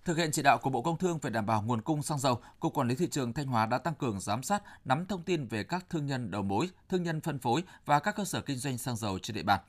Thực 0.05 0.17
hiện 0.17 0.33
chỉ 0.33 0.43
đạo 0.43 0.59
của 0.59 0.71
Bộ 0.71 0.83
Công 0.83 0.99
Thương 0.99 1.19
về 1.19 1.31
đảm 1.31 1.47
bảo 1.47 1.63
nguồn 1.63 1.81
cung 1.81 2.03
xăng 2.03 2.19
dầu, 2.19 2.43
Cục 2.61 2.75
Quản 2.75 2.89
lý 2.89 2.95
thị 2.95 3.09
trường 3.11 3.33
Thanh 3.33 3.47
Hóa 3.47 3.67
đã 3.67 3.79
tăng 3.79 3.95
cường 3.95 4.21
giám 4.21 4.43
sát, 4.43 4.63
nắm 4.85 5.07
thông 5.07 5.23
tin 5.23 5.47
về 5.47 5.65
các 5.65 5.87
thương 5.91 6.07
nhân 6.07 6.31
đầu 6.31 6.43
mối, 6.43 6.71
thương 6.89 7.03
nhân 7.03 7.21
phân 7.21 7.39
phối 7.39 7.63
và 7.85 8.01
các 8.01 8.17
cơ 8.17 8.25
sở 8.25 8.41
kinh 8.41 8.59
doanh 8.59 8.79
xăng 8.79 8.97
dầu 8.97 9.19
trên 9.19 9.35
địa 9.35 9.43
bàn. 9.43 9.61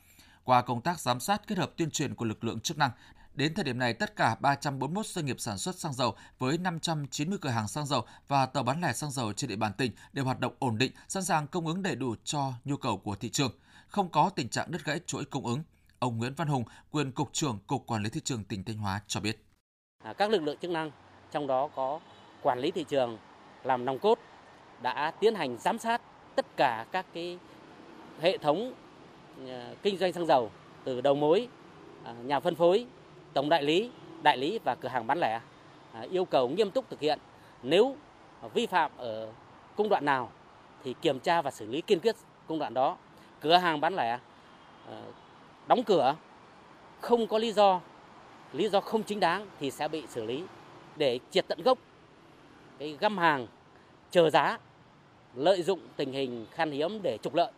Qua 0.44 0.62
công 0.62 0.82
tác 0.82 1.00
giám 1.00 1.20
sát 1.20 1.42
kết 1.48 1.58
hợp 1.58 1.72
tuyên 1.78 1.92
truyền 1.92 2.16
của 2.16 2.26
lực 2.26 2.44
lượng 2.44 2.60
chức 2.60 2.78
năng, 2.78 2.92
Đến 3.36 3.54
thời 3.54 3.64
điểm 3.64 3.80
này, 3.80 3.94
tất 3.94 4.16
cả 4.16 4.36
341 4.40 5.06
doanh 5.06 5.26
nghiệp 5.26 5.40
sản 5.40 5.58
xuất 5.58 5.76
xăng 5.76 5.94
dầu 5.94 6.16
với 6.40 6.58
590 6.58 7.38
cửa 7.42 7.50
hàng 7.50 7.68
xăng 7.68 7.86
dầu 7.86 8.06
và 8.28 8.46
tàu 8.46 8.64
bán 8.64 8.82
lẻ 8.82 8.94
xăng 8.94 9.12
dầu 9.12 9.34
trên 9.34 9.50
địa 9.50 9.56
bàn 9.56 9.72
tỉnh 9.78 9.92
đều 10.14 10.26
hoạt 10.26 10.40
động 10.40 10.54
ổn 10.60 10.78
định, 10.78 10.92
sẵn 11.08 11.24
sàng 11.24 11.48
cung 11.48 11.68
ứng 11.68 11.82
đầy 11.82 11.96
đủ 11.96 12.16
cho 12.24 12.54
nhu 12.66 12.78
cầu 12.78 12.98
của 12.98 13.16
thị 13.16 13.30
trường, 13.30 13.52
không 13.88 14.10
có 14.10 14.30
tình 14.36 14.50
trạng 14.50 14.72
đứt 14.72 14.86
gãy 14.86 15.00
chuỗi 15.06 15.26
cung 15.26 15.46
ứng. 15.46 15.64
Ông 16.00 16.18
Nguyễn 16.18 16.34
Văn 16.34 16.48
Hùng, 16.48 16.64
quyền 16.92 17.12
cục 17.12 17.34
trưởng 17.34 17.60
Cục 17.68 17.88
Quản 17.88 18.04
lý 18.04 18.10
thị 18.10 18.22
trường 18.24 18.44
tỉnh 18.44 18.64
Thanh 18.64 18.78
Hóa 18.78 19.02
cho 19.08 19.20
biết. 19.20 19.46
À, 20.04 20.14
các 20.14 20.32
lực 20.32 20.42
lượng 20.42 20.58
chức 20.62 20.72
năng, 20.72 20.92
trong 21.32 21.48
đó 21.48 21.70
có 21.76 22.00
quản 22.42 22.60
lý 22.60 22.72
thị 22.72 22.86
trường 22.90 23.18
làm 23.64 23.86
nòng 23.86 24.00
cốt 24.00 24.20
đã 24.82 25.12
tiến 25.20 25.36
hành 25.36 25.58
giám 25.58 25.80
sát 25.80 26.02
tất 26.36 26.46
cả 26.58 26.86
các 26.92 27.06
cái 27.14 27.40
hệ 28.22 28.38
thống 28.38 28.74
à, 29.48 29.74
kinh 29.84 29.98
doanh 29.98 30.14
xăng 30.14 30.26
dầu 30.26 30.52
từ 30.84 31.02
đầu 31.02 31.16
mối, 31.16 31.48
à, 32.04 32.14
nhà 32.14 32.40
phân 32.40 32.56
phối, 32.56 32.86
tổng 33.34 33.50
đại 33.50 33.64
lý, 33.64 33.90
đại 34.22 34.38
lý 34.38 34.60
và 34.64 34.76
cửa 34.76 34.90
hàng 34.90 35.08
bán 35.08 35.20
lẻ 35.20 35.40
à, 35.94 36.02
yêu 36.12 36.26
cầu 36.26 36.50
nghiêm 36.50 36.72
túc 36.72 36.90
thực 36.90 37.00
hiện. 37.00 37.20
Nếu 37.64 37.96
vi 38.54 38.66
phạm 38.66 38.92
ở 38.98 39.32
công 39.76 39.90
đoạn 39.90 40.06
nào 40.06 40.32
thì 40.84 40.96
kiểm 41.02 41.20
tra 41.20 41.42
và 41.42 41.52
xử 41.52 41.66
lý 41.66 41.82
kiên 41.82 42.00
quyết 42.00 42.16
công 42.48 42.60
đoạn 42.60 42.74
đó. 42.74 42.98
Cửa 43.40 43.58
hàng 43.58 43.82
bán 43.82 43.96
lẻ 43.96 44.20
à, 44.90 45.02
đóng 45.68 45.84
cửa 45.84 46.16
không 47.02 47.28
có 47.28 47.38
lý 47.38 47.52
do 47.52 47.82
lý 48.54 48.70
do 48.70 48.82
không 48.82 49.04
chính 49.04 49.20
đáng 49.20 49.48
thì 49.60 49.72
sẽ 49.72 49.88
bị 49.88 50.04
xử 50.10 50.26
lý 50.26 50.44
để 50.96 51.20
triệt 51.32 51.46
tận 51.48 51.62
gốc 51.64 51.78
cái 52.80 52.98
găm 53.00 53.18
hàng 53.18 53.48
chờ 54.12 54.30
giá 54.30 54.58
lợi 55.36 55.62
dụng 55.62 55.80
tình 55.96 56.14
hình 56.14 56.46
khan 56.52 56.72
hiếm 56.72 57.00
để 57.04 57.18
trục 57.24 57.36
lợi. 57.36 57.52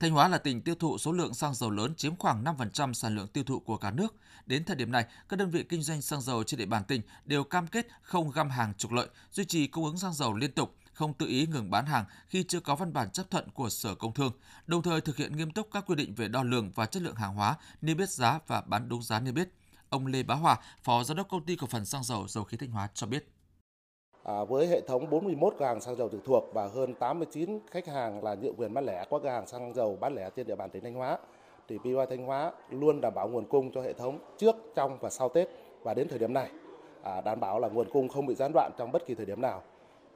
Thanh 0.00 0.10
Hóa 0.10 0.28
là 0.28 0.38
tỉnh 0.38 0.62
tiêu 0.62 0.74
thụ 0.74 0.98
số 0.98 1.12
lượng 1.12 1.34
xăng 1.34 1.54
dầu 1.54 1.70
lớn 1.70 1.94
chiếm 1.96 2.16
khoảng 2.16 2.44
5% 2.44 2.92
sản 2.92 3.16
lượng 3.16 3.28
tiêu 3.28 3.44
thụ 3.44 3.60
của 3.60 3.76
cả 3.76 3.90
nước. 3.90 4.14
Đến 4.46 4.64
thời 4.64 4.76
điểm 4.76 4.92
này, 4.92 5.06
các 5.28 5.36
đơn 5.38 5.50
vị 5.50 5.64
kinh 5.68 5.82
doanh 5.82 6.02
xăng 6.02 6.20
dầu 6.20 6.42
trên 6.42 6.58
địa 6.58 6.66
bàn 6.66 6.84
tỉnh 6.84 7.02
đều 7.24 7.44
cam 7.44 7.66
kết 7.66 7.86
không 8.02 8.30
găm 8.30 8.50
hàng 8.50 8.74
trục 8.78 8.92
lợi, 8.92 9.08
duy 9.32 9.44
trì 9.44 9.66
cung 9.66 9.84
ứng 9.84 9.98
xăng 9.98 10.12
dầu 10.12 10.34
liên 10.34 10.52
tục, 10.52 10.74
không 10.92 11.14
tự 11.14 11.26
ý 11.26 11.46
ngừng 11.46 11.70
bán 11.70 11.86
hàng 11.86 12.04
khi 12.28 12.42
chưa 12.42 12.60
có 12.60 12.76
văn 12.76 12.92
bản 12.92 13.10
chấp 13.10 13.30
thuận 13.30 13.50
của 13.50 13.68
Sở 13.68 13.94
Công 13.94 14.14
Thương, 14.14 14.32
đồng 14.66 14.82
thời 14.82 15.00
thực 15.00 15.16
hiện 15.16 15.36
nghiêm 15.36 15.50
túc 15.50 15.68
các 15.72 15.84
quy 15.86 15.94
định 15.94 16.14
về 16.14 16.28
đo 16.28 16.42
lường 16.42 16.70
và 16.74 16.86
chất 16.86 17.02
lượng 17.02 17.16
hàng 17.16 17.34
hóa, 17.34 17.56
niêm 17.82 17.98
yết 17.98 18.10
giá 18.10 18.38
và 18.46 18.60
bán 18.60 18.88
đúng 18.88 19.02
giá 19.02 19.20
niêm 19.20 19.34
yết. 19.34 19.48
Ông 19.88 20.06
Lê 20.06 20.22
Bá 20.22 20.34
Hòa, 20.34 20.58
Phó 20.82 21.04
Giám 21.04 21.16
đốc 21.16 21.28
Công 21.28 21.44
ty 21.44 21.56
Cổ 21.56 21.66
phần 21.66 21.84
Xăng 21.84 22.04
dầu 22.04 22.28
Dầu 22.28 22.44
khí 22.44 22.56
Thanh 22.56 22.70
Hóa 22.70 22.88
cho 22.94 23.06
biết. 23.06 23.35
À, 24.26 24.44
với 24.44 24.66
hệ 24.66 24.80
thống 24.80 25.10
41 25.10 25.54
cửa 25.58 25.64
hàng 25.64 25.80
xăng 25.80 25.96
dầu 25.96 26.08
trực 26.08 26.24
thuộc 26.24 26.44
và 26.52 26.66
hơn 26.66 26.94
89 26.94 27.58
khách 27.70 27.86
hàng 27.86 28.24
là 28.24 28.34
nhượng 28.34 28.54
quyền 28.56 28.74
bán 28.74 28.86
lẻ 28.86 29.04
qua 29.10 29.18
cửa 29.22 29.28
hàng 29.28 29.46
xăng 29.46 29.74
dầu 29.74 29.96
bán 30.00 30.14
lẻ 30.14 30.30
trên 30.36 30.46
địa 30.46 30.54
bàn 30.54 30.70
tỉnh 30.70 30.82
Thanh 30.82 30.94
Hóa, 30.94 31.18
thì 31.68 31.78
PY 31.84 31.90
Thanh 32.10 32.26
Hóa 32.26 32.52
luôn 32.70 33.00
đảm 33.00 33.14
bảo 33.14 33.28
nguồn 33.28 33.44
cung 33.44 33.72
cho 33.72 33.82
hệ 33.82 33.92
thống 33.92 34.18
trước, 34.36 34.56
trong 34.74 34.98
và 35.00 35.10
sau 35.10 35.28
Tết 35.28 35.48
và 35.82 35.94
đến 35.94 36.08
thời 36.08 36.18
điểm 36.18 36.32
này 36.32 36.50
à, 37.02 37.20
đảm 37.20 37.40
bảo 37.40 37.60
là 37.60 37.68
nguồn 37.68 37.90
cung 37.90 38.08
không 38.08 38.26
bị 38.26 38.34
gián 38.34 38.52
đoạn 38.54 38.72
trong 38.78 38.92
bất 38.92 39.06
kỳ 39.06 39.14
thời 39.14 39.26
điểm 39.26 39.40
nào. 39.40 39.62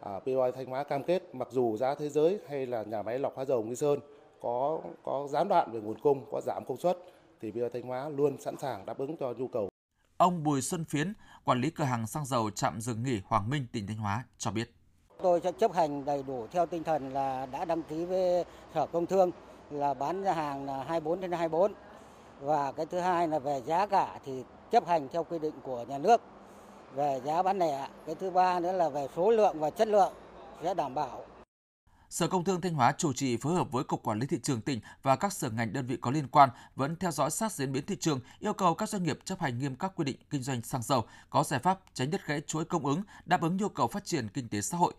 À, 0.00 0.18
PY 0.18 0.34
Thanh 0.54 0.66
Hóa 0.66 0.84
cam 0.84 1.02
kết 1.02 1.22
mặc 1.34 1.48
dù 1.50 1.76
giá 1.76 1.94
thế 1.94 2.08
giới 2.08 2.38
hay 2.48 2.66
là 2.66 2.82
nhà 2.82 3.02
máy 3.02 3.18
lọc 3.18 3.36
hóa 3.36 3.44
dầu 3.44 3.62
Nghi 3.62 3.76
Sơn 3.76 3.98
có 4.40 4.80
có 5.02 5.26
gián 5.30 5.48
đoạn 5.48 5.72
về 5.72 5.80
nguồn 5.80 5.98
cung, 5.98 6.24
có 6.30 6.40
giảm 6.40 6.64
công 6.68 6.76
suất 6.76 6.98
thì 7.40 7.52
PY 7.52 7.60
Thanh 7.72 7.82
Hóa 7.82 8.08
luôn 8.08 8.38
sẵn 8.38 8.56
sàng 8.56 8.86
đáp 8.86 8.98
ứng 8.98 9.16
cho 9.16 9.32
nhu 9.32 9.48
cầu. 9.48 9.69
Ông 10.20 10.42
Bùi 10.42 10.62
Xuân 10.62 10.84
Phiến, 10.84 11.12
quản 11.44 11.60
lý 11.60 11.70
cửa 11.70 11.84
hàng 11.84 12.06
xăng 12.06 12.26
dầu 12.26 12.50
trạm 12.50 12.80
dừng 12.80 13.02
nghỉ 13.02 13.20
Hoàng 13.26 13.50
Minh, 13.50 13.66
tỉnh 13.72 13.86
Thanh 13.86 13.96
Hóa 13.96 14.24
cho 14.38 14.50
biết. 14.50 14.74
Tôi 15.22 15.40
sẽ 15.40 15.52
chấp 15.52 15.72
hành 15.72 16.04
đầy 16.04 16.22
đủ 16.22 16.46
theo 16.52 16.66
tinh 16.66 16.84
thần 16.84 17.12
là 17.12 17.46
đã 17.46 17.64
đăng 17.64 17.82
ký 17.82 18.04
với 18.04 18.44
Sở 18.74 18.86
Công 18.86 19.06
Thương 19.06 19.30
là 19.70 19.94
bán 19.94 20.22
ra 20.22 20.32
hàng 20.32 20.66
là 20.66 20.84
24 20.84 21.20
trên 21.20 21.32
24 21.32 21.72
và 22.40 22.72
cái 22.72 22.86
thứ 22.86 23.00
hai 23.00 23.28
là 23.28 23.38
về 23.38 23.62
giá 23.66 23.86
cả 23.86 24.18
thì 24.24 24.44
chấp 24.70 24.86
hành 24.86 25.08
theo 25.12 25.24
quy 25.24 25.38
định 25.38 25.54
của 25.62 25.84
nhà 25.88 25.98
nước 25.98 26.20
về 26.94 27.20
giá 27.24 27.42
bán 27.42 27.58
lẻ. 27.58 27.88
Cái 28.06 28.14
thứ 28.14 28.30
ba 28.30 28.60
nữa 28.60 28.72
là 28.72 28.88
về 28.88 29.06
số 29.16 29.30
lượng 29.30 29.60
và 29.60 29.70
chất 29.70 29.88
lượng 29.88 30.12
sẽ 30.62 30.74
đảm 30.74 30.94
bảo. 30.94 31.24
Sở 32.10 32.28
Công 32.28 32.44
Thương 32.44 32.60
Thanh 32.60 32.74
Hóa 32.74 32.92
chủ 32.98 33.12
trì 33.12 33.36
phối 33.36 33.54
hợp 33.54 33.72
với 33.72 33.84
Cục 33.84 34.02
Quản 34.02 34.18
lý 34.18 34.26
thị 34.26 34.38
trường 34.42 34.60
tỉnh 34.60 34.80
và 35.02 35.16
các 35.16 35.32
sở 35.32 35.50
ngành 35.50 35.72
đơn 35.72 35.86
vị 35.86 35.96
có 36.00 36.10
liên 36.10 36.28
quan 36.28 36.50
vẫn 36.76 36.96
theo 36.96 37.10
dõi 37.10 37.30
sát 37.30 37.52
diễn 37.52 37.72
biến 37.72 37.86
thị 37.86 37.96
trường, 38.00 38.20
yêu 38.38 38.52
cầu 38.52 38.74
các 38.74 38.88
doanh 38.88 39.02
nghiệp 39.02 39.18
chấp 39.24 39.40
hành 39.40 39.58
nghiêm 39.58 39.76
các 39.76 39.92
quy 39.96 40.04
định 40.04 40.16
kinh 40.30 40.42
doanh 40.42 40.62
xăng 40.62 40.82
dầu, 40.82 41.04
có 41.30 41.42
giải 41.42 41.60
pháp 41.60 41.80
tránh 41.94 42.10
đứt 42.10 42.26
gãy 42.26 42.40
chuỗi 42.46 42.64
cung 42.64 42.86
ứng, 42.86 43.02
đáp 43.24 43.40
ứng 43.40 43.56
nhu 43.56 43.68
cầu 43.68 43.88
phát 43.88 44.04
triển 44.04 44.28
kinh 44.28 44.48
tế 44.48 44.60
xã 44.60 44.76
hội. 44.76 44.94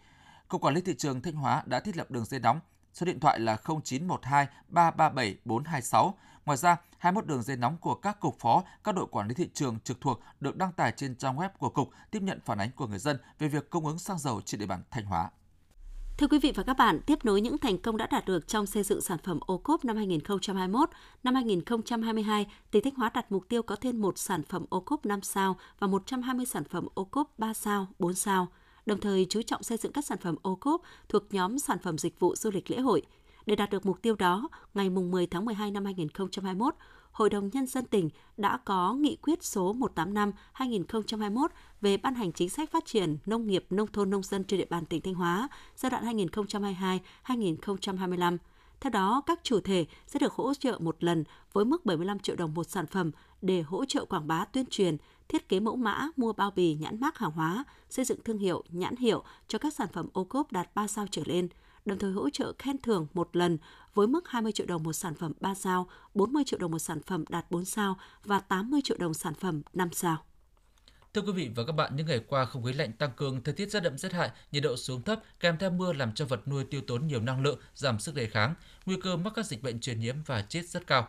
Cục 0.47 0.61
Quản 0.61 0.73
lý 0.73 0.81
thị 0.81 0.95
trường 0.97 1.21
Thanh 1.21 1.33
Hóa 1.33 1.63
đã 1.65 1.79
thiết 1.79 1.97
lập 1.97 2.11
đường 2.11 2.25
dây 2.25 2.39
nóng 2.39 2.59
số 2.93 3.05
điện 3.05 3.19
thoại 3.19 3.39
là 3.39 3.57
0912 3.83 4.47
337 4.67 5.37
426. 5.45 6.17
Ngoài 6.45 6.57
ra, 6.57 6.77
21 6.97 7.25
đường 7.25 7.43
dây 7.43 7.57
nóng 7.57 7.77
của 7.77 7.95
các 7.95 8.19
cục 8.19 8.39
phó, 8.39 8.63
các 8.83 8.95
đội 8.95 9.07
quản 9.11 9.27
lý 9.27 9.33
thị 9.33 9.49
trường 9.53 9.79
trực 9.79 10.01
thuộc 10.01 10.19
được 10.39 10.57
đăng 10.57 10.71
tải 10.71 10.93
trên 10.97 11.15
trang 11.15 11.37
web 11.37 11.49
của 11.57 11.69
cục 11.69 11.89
tiếp 12.11 12.21
nhận 12.21 12.39
phản 12.45 12.57
ánh 12.57 12.71
của 12.71 12.87
người 12.87 12.99
dân 12.99 13.17
về 13.39 13.47
việc 13.47 13.69
cung 13.69 13.85
ứng 13.85 13.99
xăng 13.99 14.19
dầu 14.19 14.41
trên 14.41 14.59
địa 14.59 14.65
bàn 14.65 14.83
Thanh 14.91 15.05
Hóa. 15.05 15.29
Thưa 16.17 16.27
quý 16.27 16.39
vị 16.39 16.51
và 16.55 16.63
các 16.63 16.77
bạn, 16.77 16.99
tiếp 17.05 17.25
nối 17.25 17.41
những 17.41 17.57
thành 17.57 17.77
công 17.77 17.97
đã 17.97 18.07
đạt 18.11 18.25
được 18.25 18.47
trong 18.47 18.65
xây 18.65 18.83
dựng 18.83 19.01
sản 19.01 19.17
phẩm 19.23 19.39
ô 19.45 19.57
cốp 19.57 19.85
năm 19.85 19.95
2021, 19.95 20.89
năm 21.23 21.35
2022, 21.35 22.47
tỉnh 22.71 22.83
Thanh 22.83 22.95
Hóa 22.95 23.11
đặt 23.13 23.31
mục 23.31 23.47
tiêu 23.47 23.63
có 23.63 23.75
thêm 23.75 24.01
một 24.01 24.17
sản 24.17 24.43
phẩm 24.43 24.65
ô 24.69 24.79
cốp 24.79 25.05
5 25.05 25.21
sao 25.21 25.57
và 25.79 25.87
120 25.87 26.45
sản 26.45 26.63
phẩm 26.63 26.87
ô 26.93 27.03
cốp 27.03 27.39
3 27.39 27.53
sao, 27.53 27.87
4 27.99 28.13
sao, 28.13 28.47
đồng 28.85 28.99
thời 28.99 29.25
chú 29.29 29.41
trọng 29.41 29.63
xây 29.63 29.77
dựng 29.77 29.91
các 29.91 30.05
sản 30.05 30.17
phẩm 30.17 30.35
ô 30.41 30.55
cốp 30.55 30.81
thuộc 31.09 31.23
nhóm 31.33 31.59
sản 31.59 31.77
phẩm 31.79 31.97
dịch 31.97 32.19
vụ 32.19 32.35
du 32.35 32.51
lịch 32.51 32.71
lễ 32.71 32.79
hội. 32.79 33.01
Để 33.45 33.55
đạt 33.55 33.69
được 33.69 33.85
mục 33.85 34.01
tiêu 34.01 34.15
đó, 34.15 34.49
ngày 34.73 34.89
10 34.89 35.27
tháng 35.27 35.45
12 35.45 35.71
năm 35.71 35.85
2021, 35.85 36.75
Hội 37.11 37.29
đồng 37.29 37.49
Nhân 37.53 37.67
dân 37.67 37.85
tỉnh 37.85 38.09
đã 38.37 38.57
có 38.65 38.93
nghị 38.93 39.15
quyết 39.15 39.43
số 39.43 39.75
185-2021 40.55 41.47
về 41.81 41.97
ban 41.97 42.15
hành 42.15 42.31
chính 42.31 42.49
sách 42.49 42.71
phát 42.71 42.85
triển 42.85 43.17
nông 43.25 43.47
nghiệp 43.47 43.65
nông 43.69 43.87
thôn 43.87 44.09
nông 44.09 44.23
dân 44.23 44.43
trên 44.43 44.59
địa 44.59 44.65
bàn 44.69 44.85
tỉnh 44.85 45.01
Thanh 45.01 45.13
Hóa 45.13 45.49
giai 45.75 45.89
đoạn 45.89 46.19
2022-2025. 47.25 48.37
Theo 48.79 48.91
đó, 48.91 49.21
các 49.25 49.39
chủ 49.43 49.59
thể 49.59 49.85
sẽ 50.07 50.19
được 50.19 50.33
hỗ 50.33 50.53
trợ 50.53 50.77
một 50.79 51.03
lần 51.03 51.23
với 51.53 51.65
mức 51.65 51.85
75 51.85 52.19
triệu 52.19 52.35
đồng 52.35 52.53
một 52.53 52.63
sản 52.63 52.87
phẩm 52.87 53.11
để 53.41 53.61
hỗ 53.61 53.85
trợ 53.85 54.05
quảng 54.05 54.27
bá 54.27 54.45
tuyên 54.45 54.65
truyền, 54.69 54.97
thiết 55.27 55.49
kế 55.49 55.59
mẫu 55.59 55.75
mã, 55.75 56.07
mua 56.17 56.33
bao 56.33 56.51
bì 56.51 56.75
nhãn 56.75 56.99
mác 56.99 57.17
hàng 57.17 57.31
hóa, 57.31 57.63
xây 57.89 58.05
dựng 58.05 58.19
thương 58.25 58.37
hiệu, 58.37 58.63
nhãn 58.69 58.95
hiệu 58.95 59.23
cho 59.47 59.59
các 59.59 59.73
sản 59.73 59.87
phẩm 59.93 60.07
ô 60.13 60.23
cốp 60.23 60.51
đạt 60.51 60.75
3 60.75 60.87
sao 60.87 61.05
trở 61.11 61.21
lên– 61.25 61.47
đồng 61.85 61.99
thời 61.99 62.11
hỗ 62.11 62.29
trợ 62.29 62.53
khen 62.59 62.77
thưởng 62.77 63.07
một 63.13 63.35
lần 63.35 63.57
với 63.93 64.07
mức 64.07 64.29
20 64.29 64.51
triệu 64.51 64.65
đồng 64.67 64.83
một 64.83 64.93
sản 64.93 65.15
phẩm 65.15 65.33
3 65.39 65.53
sao, 65.53 65.89
40 66.13 66.43
triệu 66.45 66.59
đồng 66.59 66.71
một 66.71 66.79
sản 66.79 67.01
phẩm 67.01 67.23
đạt 67.29 67.51
4 67.51 67.65
sao 67.65 67.97
và 68.23 68.39
80 68.39 68.81
triệu 68.83 68.97
đồng 68.97 69.13
sản 69.13 69.33
phẩm 69.33 69.61
5 69.73 69.89
sao. 69.91 70.23
Thưa 71.13 71.21
quý 71.21 71.31
vị 71.31 71.49
và 71.55 71.63
các 71.65 71.71
bạn, 71.71 71.95
những 71.95 72.07
ngày 72.07 72.21
qua 72.27 72.45
không 72.45 72.63
khí 72.63 72.73
lạnh 72.73 72.91
tăng 72.93 73.11
cường, 73.15 73.43
thời 73.43 73.53
tiết 73.53 73.71
rét 73.71 73.79
đậm 73.79 73.97
rét 73.97 74.13
hại, 74.13 74.31
nhiệt 74.51 74.63
độ 74.63 74.77
xuống 74.77 75.01
thấp 75.01 75.19
kèm 75.39 75.57
theo 75.57 75.71
mưa 75.71 75.93
làm 75.93 76.13
cho 76.13 76.25
vật 76.25 76.47
nuôi 76.47 76.63
tiêu 76.63 76.81
tốn 76.87 77.07
nhiều 77.07 77.21
năng 77.21 77.41
lượng, 77.41 77.59
giảm 77.75 77.99
sức 77.99 78.15
đề 78.15 78.27
kháng, 78.27 78.55
nguy 78.85 78.97
cơ 79.03 79.17
mắc 79.17 79.33
các 79.35 79.45
dịch 79.45 79.63
bệnh 79.63 79.79
truyền 79.79 79.99
nhiễm 79.99 80.15
và 80.25 80.41
chết 80.41 80.65
rất 80.65 80.87
cao. 80.87 81.07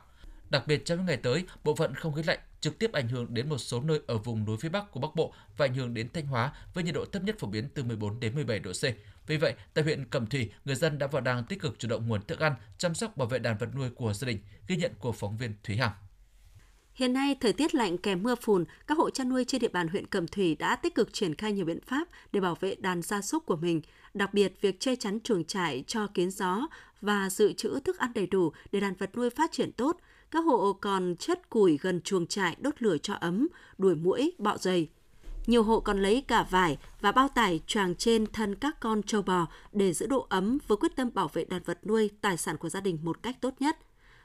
Đặc 0.50 0.66
biệt 0.66 0.84
trong 0.84 0.98
những 0.98 1.06
ngày 1.06 1.16
tới, 1.16 1.44
bộ 1.64 1.74
phận 1.74 1.94
không 1.94 2.14
khí 2.14 2.22
lạnh 2.22 2.38
trực 2.62 2.78
tiếp 2.78 2.92
ảnh 2.92 3.08
hưởng 3.08 3.34
đến 3.34 3.48
một 3.48 3.58
số 3.58 3.80
nơi 3.80 4.00
ở 4.06 4.18
vùng 4.18 4.44
núi 4.44 4.56
phía 4.60 4.68
Bắc 4.68 4.90
của 4.90 5.00
Bắc 5.00 5.14
Bộ 5.14 5.32
và 5.56 5.66
ảnh 5.66 5.74
hưởng 5.74 5.94
đến 5.94 6.08
Thanh 6.12 6.26
Hóa 6.26 6.52
với 6.74 6.84
nhiệt 6.84 6.94
độ 6.94 7.04
thấp 7.04 7.22
nhất 7.22 7.38
phổ 7.38 7.48
biến 7.48 7.68
từ 7.74 7.84
14 7.84 8.20
đến 8.20 8.34
17 8.34 8.58
độ 8.58 8.72
C. 8.72 8.84
Vì 9.26 9.36
vậy, 9.36 9.54
tại 9.74 9.84
huyện 9.84 10.04
Cẩm 10.04 10.26
Thủy, 10.26 10.50
người 10.64 10.74
dân 10.74 10.98
đã 10.98 11.06
và 11.06 11.20
đang 11.20 11.44
tích 11.44 11.60
cực 11.60 11.78
chủ 11.78 11.88
động 11.88 12.08
nguồn 12.08 12.22
thức 12.22 12.40
ăn, 12.40 12.54
chăm 12.78 12.94
sóc 12.94 13.16
bảo 13.16 13.28
vệ 13.28 13.38
đàn 13.38 13.58
vật 13.58 13.68
nuôi 13.76 13.90
của 13.90 14.12
gia 14.12 14.26
đình, 14.26 14.38
ghi 14.68 14.76
nhận 14.76 14.92
của 14.98 15.12
phóng 15.12 15.36
viên 15.36 15.54
Thúy 15.64 15.76
Hằng. 15.76 15.92
Hiện 16.94 17.12
nay, 17.12 17.36
thời 17.40 17.52
tiết 17.52 17.74
lạnh 17.74 17.98
kèm 17.98 18.22
mưa 18.22 18.34
phùn, 18.34 18.64
các 18.86 18.98
hộ 18.98 19.10
chăn 19.10 19.28
nuôi 19.28 19.44
trên 19.44 19.60
địa 19.60 19.68
bàn 19.68 19.88
huyện 19.88 20.06
Cẩm 20.06 20.28
Thủy 20.28 20.56
đã 20.58 20.76
tích 20.76 20.94
cực 20.94 21.12
triển 21.12 21.34
khai 21.34 21.52
nhiều 21.52 21.64
biện 21.64 21.80
pháp 21.86 22.08
để 22.32 22.40
bảo 22.40 22.54
vệ 22.60 22.74
đàn 22.74 23.02
gia 23.02 23.22
súc 23.22 23.46
của 23.46 23.56
mình. 23.56 23.80
Đặc 24.14 24.34
biệt, 24.34 24.52
việc 24.60 24.80
che 24.80 24.96
chắn 24.96 25.18
chuồng 25.24 25.44
trại 25.44 25.84
cho 25.86 26.06
kiến 26.06 26.30
gió 26.30 26.66
và 27.00 27.30
dự 27.30 27.52
trữ 27.52 27.80
thức 27.84 27.98
ăn 27.98 28.12
đầy 28.14 28.26
đủ 28.26 28.52
để 28.72 28.80
đàn 28.80 28.94
vật 28.94 29.10
nuôi 29.16 29.30
phát 29.30 29.52
triển 29.52 29.72
tốt. 29.72 29.96
Các 30.32 30.44
hộ 30.44 30.72
còn 30.72 31.16
chất 31.18 31.50
củi 31.50 31.78
gần 31.82 32.00
chuồng 32.00 32.26
trại 32.26 32.56
đốt 32.60 32.82
lửa 32.82 32.96
cho 32.98 33.14
ấm, 33.14 33.48
đuổi 33.78 33.94
muỗi, 33.94 34.32
bọ 34.38 34.56
dày. 34.58 34.88
Nhiều 35.46 35.62
hộ 35.62 35.80
còn 35.80 36.02
lấy 36.02 36.24
cả 36.28 36.46
vải 36.50 36.78
và 37.00 37.12
bao 37.12 37.28
tải 37.28 37.60
choàng 37.66 37.94
trên 37.94 38.26
thân 38.26 38.54
các 38.54 38.80
con 38.80 39.02
trâu 39.02 39.22
bò 39.22 39.46
để 39.72 39.92
giữ 39.92 40.06
độ 40.06 40.26
ấm 40.28 40.58
với 40.66 40.76
quyết 40.76 40.96
tâm 40.96 41.10
bảo 41.14 41.28
vệ 41.32 41.44
đàn 41.44 41.62
vật 41.62 41.86
nuôi, 41.86 42.10
tài 42.20 42.36
sản 42.36 42.56
của 42.56 42.68
gia 42.68 42.80
đình 42.80 42.98
một 43.02 43.22
cách 43.22 43.36
tốt 43.40 43.54
nhất. 43.60 43.78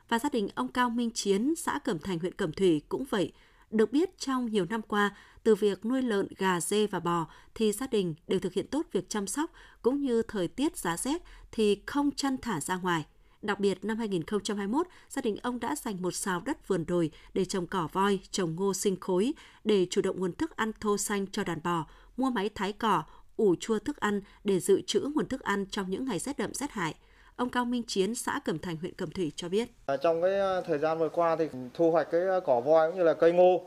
Và 0.10 0.20
gia 0.20 0.30
đình 0.30 0.50
ông 0.56 0.68
Cao 0.68 0.90
Minh 0.90 1.12
Chiến, 1.12 1.56
xã 1.56 1.80
Cẩm 1.80 2.00
Thành, 2.00 2.20
huyện 2.20 2.34
Cẩm 2.34 2.52
Thủy 2.52 2.82
cũng 2.90 3.06
vậy. 3.10 3.34
Được 3.72 3.92
biết 3.92 4.18
trong 4.18 4.52
nhiều 4.52 4.66
năm 4.70 4.82
qua, 4.82 5.16
từ 5.44 5.56
việc 5.56 5.86
nuôi 5.86 6.02
lợn, 6.02 6.28
gà, 6.38 6.62
dê 6.62 6.88
và 6.88 7.00
bò 7.00 7.28
thì 7.56 7.72
gia 7.72 7.88
đình 7.88 8.16
đều 8.28 8.40
thực 8.40 8.54
hiện 8.54 8.68
tốt 8.68 8.86
việc 8.92 9.10
chăm 9.10 9.28
sóc 9.28 9.52
cũng 9.82 10.02
như 10.02 10.22
thời 10.22 10.48
tiết 10.48 10.78
giá 10.78 10.98
rét 10.98 11.22
thì 11.52 11.82
không 11.86 12.12
chăn 12.12 12.38
thả 12.42 12.62
ra 12.62 12.76
ngoài. 12.76 13.06
Đặc 13.42 13.60
biệt, 13.60 13.86
năm 13.86 13.98
2021, 13.98 14.88
gia 15.10 15.22
đình 15.22 15.38
ông 15.44 15.60
đã 15.60 15.76
dành 15.76 16.02
một 16.02 16.12
xào 16.12 16.42
đất 16.46 16.68
vườn 16.68 16.86
đồi 16.88 17.12
để 17.34 17.46
trồng 17.46 17.68
cỏ 17.68 17.88
voi, 17.94 18.20
trồng 18.32 18.56
ngô 18.56 18.74
sinh 18.74 19.00
khối, 19.00 19.34
để 19.64 19.88
chủ 19.90 20.02
động 20.02 20.20
nguồn 20.20 20.34
thức 20.34 20.56
ăn 20.56 20.72
thô 20.82 20.98
xanh 20.98 21.26
cho 21.32 21.44
đàn 21.44 21.60
bò, 21.64 21.86
mua 22.18 22.30
máy 22.30 22.50
thái 22.56 22.74
cỏ, 22.74 23.04
ủ 23.38 23.56
chua 23.60 23.80
thức 23.80 23.98
ăn 23.98 24.22
để 24.44 24.60
dự 24.60 24.82
trữ 24.88 25.00
nguồn 25.16 25.28
thức 25.28 25.42
ăn 25.42 25.66
trong 25.72 25.90
những 25.90 26.06
ngày 26.06 26.20
rét 26.20 26.38
đậm 26.38 26.54
rét 26.54 26.72
hại. 26.72 26.96
Ông 27.36 27.50
Cao 27.50 27.66
Minh 27.66 27.84
Chiến, 27.88 28.16
xã 28.16 28.40
Cẩm 28.46 28.60
Thành, 28.60 28.78
huyện 28.78 28.94
Cẩm 28.94 29.12
Thủy 29.12 29.32
cho 29.36 29.50
biết. 29.50 29.68
Ờ, 29.86 29.98
trong 29.98 30.22
cái 30.22 30.40
ờ, 30.40 30.62
thời 30.68 30.78
gian 30.78 30.98
vừa 30.98 31.10
qua 31.10 31.36
thì 31.36 31.48
thu 31.74 31.92
hoạch 31.92 32.12
cái 32.12 32.22
ờ, 32.22 32.40
cỏ 32.40 32.62
voi 32.62 32.90
cũng 32.90 32.98
như 32.98 33.04
là 33.04 33.14
cây 33.14 33.32
ngô. 33.32 33.62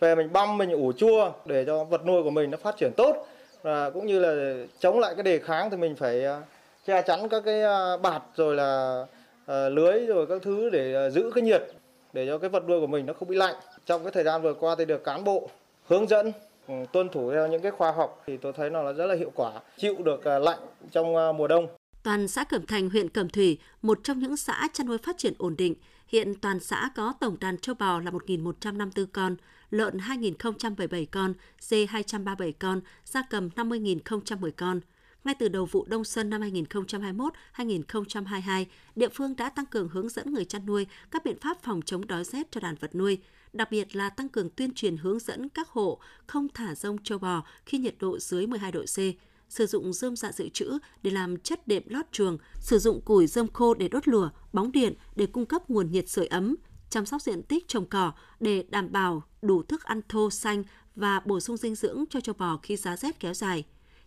Về 0.00 0.14
mình 0.14 0.32
băm, 0.32 0.58
mình 0.58 0.70
ủ 0.70 0.92
chua 0.92 1.32
để 1.46 1.64
cho 1.64 1.84
vật 1.84 2.06
nuôi 2.06 2.22
của 2.22 2.30
mình 2.30 2.50
nó 2.50 2.58
phát 2.62 2.76
triển 2.78 2.92
tốt. 2.96 3.26
Và 3.62 3.90
cũng 3.90 4.06
như 4.06 4.18
là 4.18 4.64
chống 4.78 4.98
lại 4.98 5.14
cái 5.14 5.22
đề 5.22 5.38
kháng 5.38 5.70
thì 5.70 5.76
mình 5.76 5.96
phải 5.96 6.24
che 6.86 7.02
chắn 7.02 7.28
các 7.28 7.42
cái 7.44 7.62
bạt 8.02 8.22
rồi 8.36 8.54
là 8.54 9.04
Ờ, 9.46 9.68
lưới 9.68 10.06
rồi 10.06 10.26
các 10.26 10.42
thứ 10.42 10.70
để 10.70 10.92
ờ, 10.92 11.10
giữ 11.10 11.30
cái 11.34 11.42
nhiệt 11.42 11.62
để 12.12 12.26
cho 12.26 12.38
cái 12.38 12.50
vật 12.50 12.64
nuôi 12.68 12.80
của 12.80 12.86
mình 12.86 13.06
nó 13.06 13.12
không 13.12 13.28
bị 13.28 13.36
lạnh. 13.36 13.54
Trong 13.86 14.04
cái 14.04 14.12
thời 14.12 14.24
gian 14.24 14.42
vừa 14.42 14.54
qua 14.54 14.74
thì 14.78 14.84
được 14.84 15.04
cán 15.04 15.24
bộ 15.24 15.50
hướng 15.86 16.08
dẫn 16.08 16.32
ừ, 16.68 16.74
tuân 16.92 17.08
thủ 17.08 17.32
theo 17.32 17.48
những 17.48 17.62
cái 17.62 17.72
khoa 17.72 17.92
học 17.92 18.22
thì 18.26 18.36
tôi 18.36 18.52
thấy 18.52 18.70
nó 18.70 18.82
là 18.82 18.92
rất 18.92 19.06
là 19.06 19.14
hiệu 19.14 19.30
quả, 19.34 19.52
chịu 19.76 19.94
được 20.04 20.24
ờ, 20.24 20.38
lạnh 20.38 20.58
trong 20.90 21.36
mùa 21.36 21.48
đông. 21.48 21.66
Toàn 22.02 22.28
xã 22.28 22.44
Cẩm 22.44 22.66
Thành, 22.66 22.90
huyện 22.90 23.08
Cẩm 23.08 23.28
Thủy, 23.28 23.58
một 23.82 23.98
trong 24.02 24.18
những 24.18 24.36
xã 24.36 24.68
chăn 24.72 24.86
nuôi 24.86 24.98
phát 24.98 25.18
triển 25.18 25.34
ổn 25.38 25.56
định. 25.56 25.74
Hiện 26.08 26.34
toàn 26.34 26.60
xã 26.60 26.90
có 26.96 27.14
tổng 27.20 27.36
đàn 27.40 27.58
châu 27.58 27.74
bò 27.74 28.00
là 28.00 28.10
1.154 28.10 29.06
con, 29.12 29.36
lợn 29.70 29.98
2.077 29.98 31.06
con, 31.10 31.34
dê 31.60 31.86
237 31.86 32.52
con, 32.52 32.80
gia 33.04 33.22
cầm 33.30 33.48
50.010 33.56 34.50
con. 34.56 34.80
Ngay 35.26 35.34
từ 35.34 35.48
đầu 35.48 35.66
vụ 35.66 35.84
đông 35.88 36.04
xuân 36.04 36.30
năm 36.30 36.40
2021-2022, 37.56 38.64
địa 38.96 39.08
phương 39.08 39.36
đã 39.36 39.50
tăng 39.50 39.66
cường 39.66 39.88
hướng 39.88 40.08
dẫn 40.08 40.32
người 40.32 40.44
chăn 40.44 40.66
nuôi 40.66 40.86
các 41.10 41.24
biện 41.24 41.38
pháp 41.40 41.62
phòng 41.62 41.82
chống 41.82 42.06
đói 42.06 42.24
rét 42.24 42.50
cho 42.50 42.60
đàn 42.60 42.74
vật 42.74 42.94
nuôi, 42.94 43.18
đặc 43.52 43.70
biệt 43.70 43.96
là 43.96 44.10
tăng 44.10 44.28
cường 44.28 44.50
tuyên 44.50 44.74
truyền 44.74 44.96
hướng 44.96 45.18
dẫn 45.18 45.48
các 45.48 45.68
hộ 45.68 45.98
không 46.26 46.48
thả 46.54 46.74
rông 46.74 47.02
châu 47.02 47.18
bò 47.18 47.42
khi 47.66 47.78
nhiệt 47.78 47.94
độ 48.00 48.18
dưới 48.18 48.46
12 48.46 48.72
độ 48.72 48.82
C, 48.82 48.98
sử 49.48 49.66
dụng 49.66 49.92
rơm 49.92 50.16
dạ 50.16 50.32
dự 50.32 50.48
trữ 50.48 50.78
để 51.02 51.10
làm 51.10 51.36
chất 51.36 51.68
đệm 51.68 51.82
lót 51.86 52.04
chuồng, 52.12 52.38
sử 52.60 52.78
dụng 52.78 53.00
củi 53.00 53.26
rơm 53.26 53.48
khô 53.52 53.74
để 53.74 53.88
đốt 53.88 54.08
lửa, 54.08 54.30
bóng 54.52 54.72
điện 54.72 54.94
để 55.16 55.26
cung 55.26 55.46
cấp 55.46 55.70
nguồn 55.70 55.90
nhiệt 55.90 56.08
sưởi 56.08 56.26
ấm, 56.26 56.56
chăm 56.90 57.06
sóc 57.06 57.22
diện 57.22 57.42
tích 57.42 57.68
trồng 57.68 57.86
cỏ 57.86 58.12
để 58.40 58.64
đảm 58.68 58.92
bảo 58.92 59.22
đủ 59.42 59.62
thức 59.62 59.84
ăn 59.84 60.00
thô 60.08 60.30
xanh 60.30 60.64
và 60.96 61.20
bổ 61.20 61.40
sung 61.40 61.56
dinh 61.56 61.74
dưỡng 61.74 62.04
cho 62.10 62.20
châu 62.20 62.34
bò 62.38 62.58
khi 62.62 62.76
giá 62.76 62.96
rét 62.96 63.20
kéo 63.20 63.34
dài. 63.34 63.64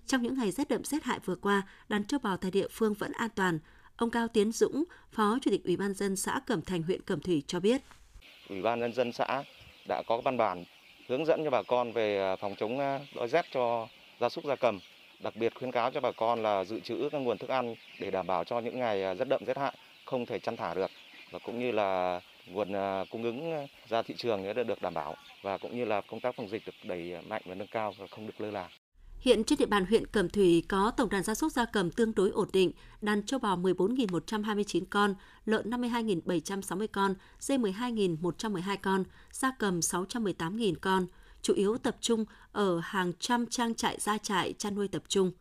Trong 0.10 0.22
những 0.22 0.38
ngày 0.38 0.52
rét 0.52 0.70
đậm 0.70 0.84
rét 0.84 1.04
hại 1.04 1.20
vừa 1.26 1.36
qua, 1.36 1.62
đàn 1.90 2.04
châu 2.04 2.20
bò 2.20 2.38
tại 2.38 2.52
địa 2.52 2.68
phương 2.72 2.94
vẫn 2.94 3.12
an 3.12 3.30
toàn. 3.36 3.60
Ông 3.96 4.10
Cao 4.10 4.28
Tiến 4.28 4.52
Dũng, 4.52 4.84
Phó 5.12 5.38
Chủ 5.42 5.52
tịch 5.52 5.64
Ủy 5.64 5.78
ban 5.78 5.94
dân 5.94 6.16
xã 6.16 6.40
Cẩm 6.46 6.62
Thành, 6.62 6.84
huyện 6.84 7.02
Cẩm 7.02 7.22
Thủy 7.22 7.44
cho 7.48 7.60
biết. 7.60 7.82
Ủy 8.50 8.62
ban 8.62 8.80
nhân 8.80 8.94
dân 8.94 9.12
xã 9.14 9.44
đã 9.88 10.04
có 10.08 10.22
văn 10.22 10.38
bản 10.38 10.64
hướng 11.08 11.26
dẫn 11.26 11.44
cho 11.44 11.50
bà 11.50 11.64
con 11.64 11.92
về 11.92 12.20
à, 12.20 12.36
phòng 12.36 12.56
chống 12.58 12.80
à, 12.80 13.00
đói 13.16 13.28
rét 13.28 13.46
cho 13.52 13.88
gia 14.20 14.30
súc 14.30 14.46
gia 14.46 14.56
cầm 14.56 14.80
đặc 15.24 15.36
biệt 15.36 15.54
khuyến 15.56 15.72
cáo 15.72 15.92
cho 15.92 16.02
bà 16.02 16.12
con 16.12 16.44
là 16.44 16.64
dự 16.64 16.80
trữ 16.80 17.10
các 17.12 17.20
nguồn 17.20 17.38
thức 17.38 17.50
ăn 17.50 17.76
để 18.00 18.12
đảm 18.12 18.28
bảo 18.28 18.44
cho 18.44 18.60
những 18.60 18.80
ngày 18.80 19.04
à, 19.04 19.14
rất 19.14 19.28
đậm 19.28 19.46
rét 19.46 19.58
hại 19.58 19.74
không 20.06 20.26
thể 20.26 20.40
chăn 20.40 20.58
thả 20.58 20.74
được 20.74 20.92
và 21.32 21.40
cũng 21.40 21.60
như 21.60 21.72
là 21.72 22.22
nguồn 22.48 22.74
cung 23.10 23.24
ứng 23.24 23.68
ra 23.90 24.02
thị 24.02 24.14
trường 24.18 24.54
đã 24.54 24.64
được 24.64 24.82
đảm 24.82 24.94
bảo 24.94 25.16
và 25.42 25.58
cũng 25.58 25.78
như 25.78 25.86
là 25.86 26.02
công 26.02 26.20
tác 26.20 26.36
phòng 26.36 26.50
dịch 26.50 26.66
được 26.66 26.76
đẩy 26.84 27.16
mạnh 27.28 27.42
và 27.46 27.56
nâng 27.56 27.68
cao 27.68 27.94
và 27.98 28.08
không 28.08 28.28
được 28.28 28.42
lơ 28.42 28.52
là. 28.52 28.70
Hiện 29.20 29.44
trên 29.44 29.60
địa 29.60 29.66
bàn 29.66 29.86
huyện 29.86 30.08
Cẩm 30.08 30.30
Thủy 30.30 30.64
có 30.68 30.92
tổng 30.92 31.10
đàn 31.10 31.24
gia 31.24 31.36
súc 31.36 31.52
gia 31.52 31.66
cầm 31.66 31.92
tương 31.92 32.16
đối 32.16 32.30
ổn 32.30 32.50
định, 32.54 32.72
đàn 33.02 33.24
châu 33.26 33.40
bò 33.40 33.56
14.129 33.56 34.84
con, 34.90 35.16
lợn 35.46 35.70
52.760 35.70 36.88
con, 36.92 37.14
dê 37.40 37.58
12.112 37.58 38.78
con, 38.82 39.04
gia 39.32 39.52
cầm 39.60 39.80
618.000 39.80 40.74
con, 40.82 41.08
chủ 41.42 41.54
yếu 41.54 41.78
tập 41.78 41.98
trung 42.02 42.26
ở 42.52 42.80
hàng 42.84 43.14
trăm 43.20 43.46
trang 43.46 43.76
trại 43.76 43.98
gia 44.00 44.18
trại 44.18 44.54
chăn 44.54 44.76
nuôi 44.76 44.88
tập 44.88 45.04
trung. 45.08 45.32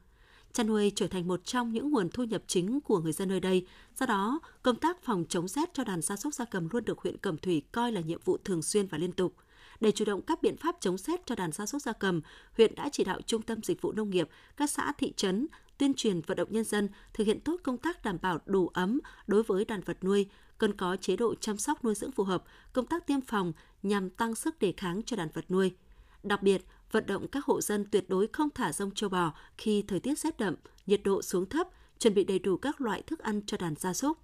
Chăn 0.53 0.67
nuôi 0.67 0.93
trở 0.95 1.07
thành 1.07 1.29
một 1.29 1.45
trong 1.45 1.73
những 1.73 1.91
nguồn 1.91 2.09
thu 2.09 2.25
nhập 2.25 2.43
chính 2.47 2.81
của 2.81 3.01
người 3.01 3.13
dân 3.13 3.29
nơi 3.29 3.41
đây. 3.41 3.67
Do 3.97 4.07
đó, 4.07 4.41
công 4.63 4.77
tác 4.77 5.03
phòng 5.03 5.25
chống 5.29 5.49
rét 5.49 5.75
cho 5.75 5.85
đàn 5.85 6.03
gia 6.03 6.17
súc 6.17 6.35
gia 6.35 6.45
cầm 6.45 6.69
luôn 6.73 6.85
được 6.85 6.99
huyện 6.99 7.17
Cẩm 7.17 7.39
Thủy 7.39 7.63
coi 7.73 7.93
là 7.93 8.01
nhiệm 8.01 8.21
vụ 8.25 8.39
thường 8.45 8.63
xuyên 8.63 8.87
và 8.87 8.99
liên 8.99 9.13
tục. 9.13 9.35
Để 9.81 9.93
chủ 9.93 10.05
động 10.05 10.23
các 10.23 10.43
biện 10.43 10.57
pháp 10.57 10.77
chống 10.81 10.99
rét 10.99 11.27
cho 11.27 11.35
đàn 11.35 11.53
gia 11.53 11.67
súc 11.67 11.83
gia 11.83 11.93
cầm, 11.93 12.21
huyện 12.57 12.75
đã 12.75 12.89
chỉ 12.93 13.05
đạo 13.05 13.21
Trung 13.27 13.43
tâm 13.43 13.63
Dịch 13.63 13.83
vụ 13.83 13.93
Nông 13.93 14.11
nghiệp, 14.11 14.29
các 14.57 14.71
xã 14.71 14.93
thị 14.93 15.13
trấn 15.17 15.47
tuyên 15.79 15.95
truyền 15.95 16.21
vận 16.21 16.37
động 16.37 16.49
nhân 16.51 16.65
dân 16.65 16.89
thực 17.15 17.27
hiện 17.27 17.41
tốt 17.41 17.61
công 17.63 17.79
tác 17.79 18.05
đảm 18.05 18.19
bảo 18.23 18.39
đủ 18.47 18.69
ấm 18.69 19.01
đối 19.27 19.43
với 19.43 19.65
đàn 19.65 19.81
vật 19.81 20.05
nuôi, 20.05 20.27
cần 20.59 20.77
có 20.77 20.97
chế 20.97 21.17
độ 21.17 21.35
chăm 21.35 21.57
sóc 21.57 21.85
nuôi 21.85 21.95
dưỡng 21.95 22.13
phù 22.13 22.25
hợp, 22.25 22.45
công 22.73 22.87
tác 22.87 23.07
tiêm 23.07 23.21
phòng 23.21 23.53
nhằm 23.83 24.11
tăng 24.11 24.35
sức 24.35 24.59
đề 24.59 24.73
kháng 24.77 25.03
cho 25.03 25.17
đàn 25.17 25.29
vật 25.35 25.51
nuôi. 25.51 25.75
Đặc 26.23 26.43
biệt, 26.43 26.65
vận 26.93 27.07
động 27.07 27.29
các 27.29 27.45
hộ 27.45 27.61
dân 27.61 27.85
tuyệt 27.91 28.09
đối 28.09 28.27
không 28.33 28.51
thả 28.51 28.73
rông 28.73 28.91
châu 28.91 29.11
bò 29.11 29.33
khi 29.59 29.83
thời 29.83 30.01
tiết 30.01 30.19
rét 30.19 30.39
đậm, 30.39 30.55
nhiệt 30.87 31.01
độ 31.05 31.23
xuống 31.23 31.47
thấp, 31.47 31.69
chuẩn 31.99 32.15
bị 32.15 32.25
đầy 32.25 32.39
đủ 32.39 32.57
các 32.57 32.81
loại 32.81 33.03
thức 33.03 33.19
ăn 33.19 33.41
cho 33.47 33.57
đàn 33.57 33.75
gia 33.75 33.95
súc. 33.95 34.19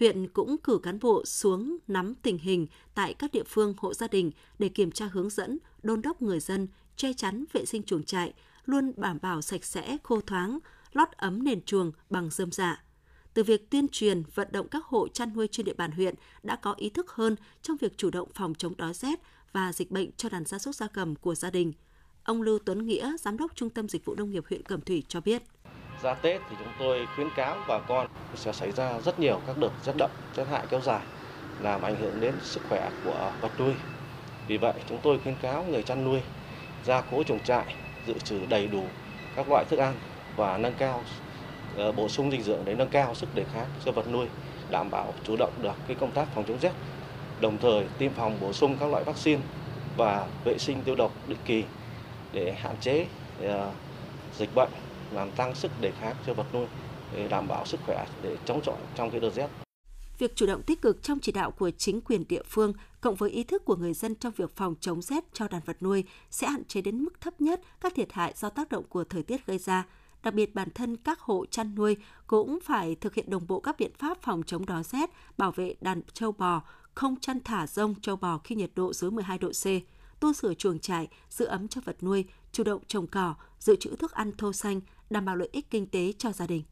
Huyện 0.00 0.28
cũng 0.28 0.56
cử 0.58 0.78
cán 0.82 0.98
bộ 1.00 1.24
xuống 1.24 1.76
nắm 1.88 2.14
tình 2.14 2.38
hình 2.38 2.66
tại 2.94 3.14
các 3.14 3.32
địa 3.32 3.42
phương 3.46 3.74
hộ 3.78 3.94
gia 3.94 4.08
đình 4.08 4.30
để 4.58 4.68
kiểm 4.68 4.90
tra 4.90 5.06
hướng 5.12 5.30
dẫn, 5.30 5.58
đôn 5.82 6.02
đốc 6.02 6.22
người 6.22 6.40
dân 6.40 6.68
che 6.96 7.12
chắn 7.12 7.44
vệ 7.52 7.64
sinh 7.64 7.82
chuồng 7.82 8.04
trại, 8.04 8.32
luôn 8.64 8.92
đảm 8.96 9.18
bảo 9.22 9.42
sạch 9.42 9.64
sẽ, 9.64 9.96
khô 10.02 10.20
thoáng, 10.20 10.58
lót 10.92 11.08
ấm 11.10 11.44
nền 11.44 11.62
chuồng 11.62 11.92
bằng 12.10 12.30
rơm 12.30 12.52
dạ. 12.52 12.84
Từ 13.34 13.42
việc 13.42 13.70
tuyên 13.70 13.88
truyền, 13.88 14.22
vận 14.34 14.48
động 14.52 14.68
các 14.68 14.84
hộ 14.84 15.08
chăn 15.08 15.34
nuôi 15.34 15.48
trên 15.50 15.66
địa 15.66 15.74
bàn 15.74 15.90
huyện 15.90 16.14
đã 16.42 16.56
có 16.56 16.74
ý 16.76 16.90
thức 16.90 17.10
hơn 17.10 17.36
trong 17.62 17.76
việc 17.76 17.96
chủ 17.96 18.10
động 18.10 18.28
phòng 18.34 18.54
chống 18.54 18.76
đói 18.76 18.94
rét 18.94 19.20
và 19.52 19.72
dịch 19.72 19.90
bệnh 19.90 20.10
cho 20.16 20.28
đàn 20.28 20.44
gia 20.44 20.58
súc 20.58 20.74
gia 20.74 20.86
cầm 20.86 21.16
của 21.16 21.34
gia 21.34 21.50
đình. 21.50 21.72
Ông 22.24 22.42
Lưu 22.42 22.58
Tuấn 22.58 22.86
Nghĩa, 22.86 23.16
Giám 23.20 23.36
đốc 23.36 23.56
Trung 23.56 23.70
tâm 23.70 23.88
Dịch 23.88 24.04
vụ 24.04 24.14
Nông 24.14 24.30
nghiệp 24.30 24.44
huyện 24.48 24.62
Cẩm 24.62 24.80
Thủy 24.80 25.04
cho 25.08 25.20
biết. 25.20 25.42
Ra 26.02 26.14
Tết 26.14 26.40
thì 26.50 26.56
chúng 26.58 26.72
tôi 26.78 27.06
khuyến 27.14 27.28
cáo 27.36 27.56
bà 27.66 27.78
con 27.78 28.06
sẽ 28.34 28.52
xảy 28.52 28.70
ra 28.72 29.00
rất 29.00 29.20
nhiều 29.20 29.40
các 29.46 29.58
đợt 29.58 29.70
rét 29.84 29.92
đậm, 29.98 30.10
rét 30.36 30.44
hại 30.50 30.66
kéo 30.70 30.80
dài, 30.80 31.00
làm 31.62 31.82
ảnh 31.82 31.96
hưởng 31.96 32.20
đến 32.20 32.34
sức 32.42 32.60
khỏe 32.68 32.90
của 33.04 33.32
vật 33.40 33.50
nuôi. 33.58 33.74
Vì 34.46 34.56
vậy, 34.56 34.72
chúng 34.88 34.98
tôi 35.02 35.18
khuyến 35.18 35.34
cáo 35.42 35.64
người 35.64 35.82
chăn 35.82 36.04
nuôi 36.04 36.20
ra 36.84 37.02
cố 37.10 37.22
chuồng 37.22 37.40
trại, 37.40 37.64
dự 38.06 38.14
trữ 38.18 38.38
đầy 38.48 38.66
đủ 38.66 38.84
các 39.36 39.46
loại 39.50 39.64
thức 39.68 39.78
ăn 39.78 39.94
và 40.36 40.58
nâng 40.58 40.74
cao 40.78 41.02
ờ, 41.76 41.92
bổ 41.92 42.08
sung 42.08 42.30
dinh 42.30 42.42
dưỡng 42.42 42.64
để 42.64 42.74
nâng 42.74 42.88
cao 42.88 43.14
sức 43.14 43.28
đề 43.34 43.44
kháng 43.54 43.66
cho 43.84 43.92
vật 43.92 44.08
nuôi, 44.12 44.26
đảm 44.70 44.90
bảo 44.90 45.14
chủ 45.24 45.36
động 45.36 45.52
được 45.62 45.74
cái 45.86 45.96
công 46.00 46.10
tác 46.10 46.28
phòng 46.34 46.44
chống 46.48 46.58
rét 46.60 46.72
đồng 47.40 47.58
thời 47.58 47.84
tiêm 47.98 48.12
phòng 48.12 48.38
bổ 48.40 48.52
sung 48.52 48.76
các 48.80 48.90
loại 48.90 49.04
vaccine 49.04 49.40
và 49.96 50.26
vệ 50.44 50.58
sinh 50.58 50.82
tiêu 50.82 50.94
độc 50.94 51.12
định 51.28 51.38
kỳ 51.44 51.64
để 52.32 52.52
hạn 52.52 52.76
chế 52.80 53.06
ờ, 53.42 53.70
dịch 54.38 54.54
bệnh 54.54 54.70
làm 55.12 55.30
tăng 55.30 55.54
sức 55.54 55.70
đề 55.80 55.92
kháng 56.00 56.16
cho 56.26 56.34
vật 56.34 56.46
nuôi 56.52 56.66
để 57.14 57.28
đảm 57.28 57.48
bảo 57.48 57.66
sức 57.66 57.80
khỏe 57.86 58.06
để 58.22 58.36
chống 58.44 58.60
chọi 58.64 58.76
trong 58.94 59.10
cái 59.10 59.20
đợt 59.20 59.30
rét. 59.30 59.48
Việc 60.18 60.36
chủ 60.36 60.46
động 60.46 60.62
tích 60.62 60.82
cực 60.82 61.02
trong 61.02 61.18
chỉ 61.20 61.32
đạo 61.32 61.50
của 61.50 61.70
chính 61.70 62.00
quyền 62.00 62.24
địa 62.28 62.42
phương 62.42 62.72
cộng 63.00 63.14
với 63.14 63.30
ý 63.30 63.44
thức 63.44 63.64
của 63.64 63.76
người 63.76 63.94
dân 63.94 64.14
trong 64.14 64.32
việc 64.36 64.56
phòng 64.56 64.74
chống 64.80 65.02
rét 65.02 65.24
cho 65.32 65.48
đàn 65.48 65.60
vật 65.64 65.76
nuôi 65.82 66.04
sẽ 66.30 66.48
hạn 66.48 66.64
chế 66.64 66.80
đến 66.80 66.98
mức 66.98 67.20
thấp 67.20 67.40
nhất 67.40 67.60
các 67.80 67.94
thiệt 67.94 68.12
hại 68.12 68.32
do 68.36 68.48
tác 68.48 68.68
động 68.68 68.84
của 68.88 69.04
thời 69.04 69.22
tiết 69.22 69.46
gây 69.46 69.58
ra. 69.58 69.86
Đặc 70.22 70.34
biệt 70.34 70.54
bản 70.54 70.68
thân 70.70 70.96
các 70.96 71.20
hộ 71.20 71.46
chăn 71.46 71.74
nuôi 71.74 71.96
cũng 72.26 72.58
phải 72.62 72.94
thực 72.94 73.14
hiện 73.14 73.30
đồng 73.30 73.46
bộ 73.46 73.60
các 73.60 73.76
biện 73.78 73.92
pháp 73.98 74.22
phòng 74.22 74.42
chống 74.46 74.66
đói 74.66 74.82
rét, 74.82 75.10
bảo 75.38 75.52
vệ 75.52 75.74
đàn 75.80 76.02
trâu 76.12 76.32
bò, 76.32 76.62
không 76.94 77.20
chăn 77.20 77.40
thả 77.44 77.66
rông 77.66 77.94
châu 78.00 78.16
bò 78.16 78.38
khi 78.44 78.54
nhiệt 78.54 78.70
độ 78.74 78.92
dưới 78.92 79.10
12 79.10 79.38
độ 79.38 79.48
C, 79.48 79.64
tu 80.20 80.32
sửa 80.32 80.54
chuồng 80.54 80.78
trại, 80.78 81.08
giữ 81.30 81.44
ấm 81.44 81.68
cho 81.68 81.80
vật 81.84 82.02
nuôi, 82.02 82.24
chủ 82.52 82.64
động 82.64 82.82
trồng 82.86 83.06
cỏ, 83.06 83.34
dự 83.58 83.76
trữ 83.76 83.96
thức 83.96 84.12
ăn 84.12 84.32
thô 84.38 84.52
xanh, 84.52 84.80
đảm 85.10 85.24
bảo 85.24 85.36
lợi 85.36 85.48
ích 85.52 85.70
kinh 85.70 85.86
tế 85.86 86.12
cho 86.18 86.32
gia 86.32 86.46
đình. 86.46 86.62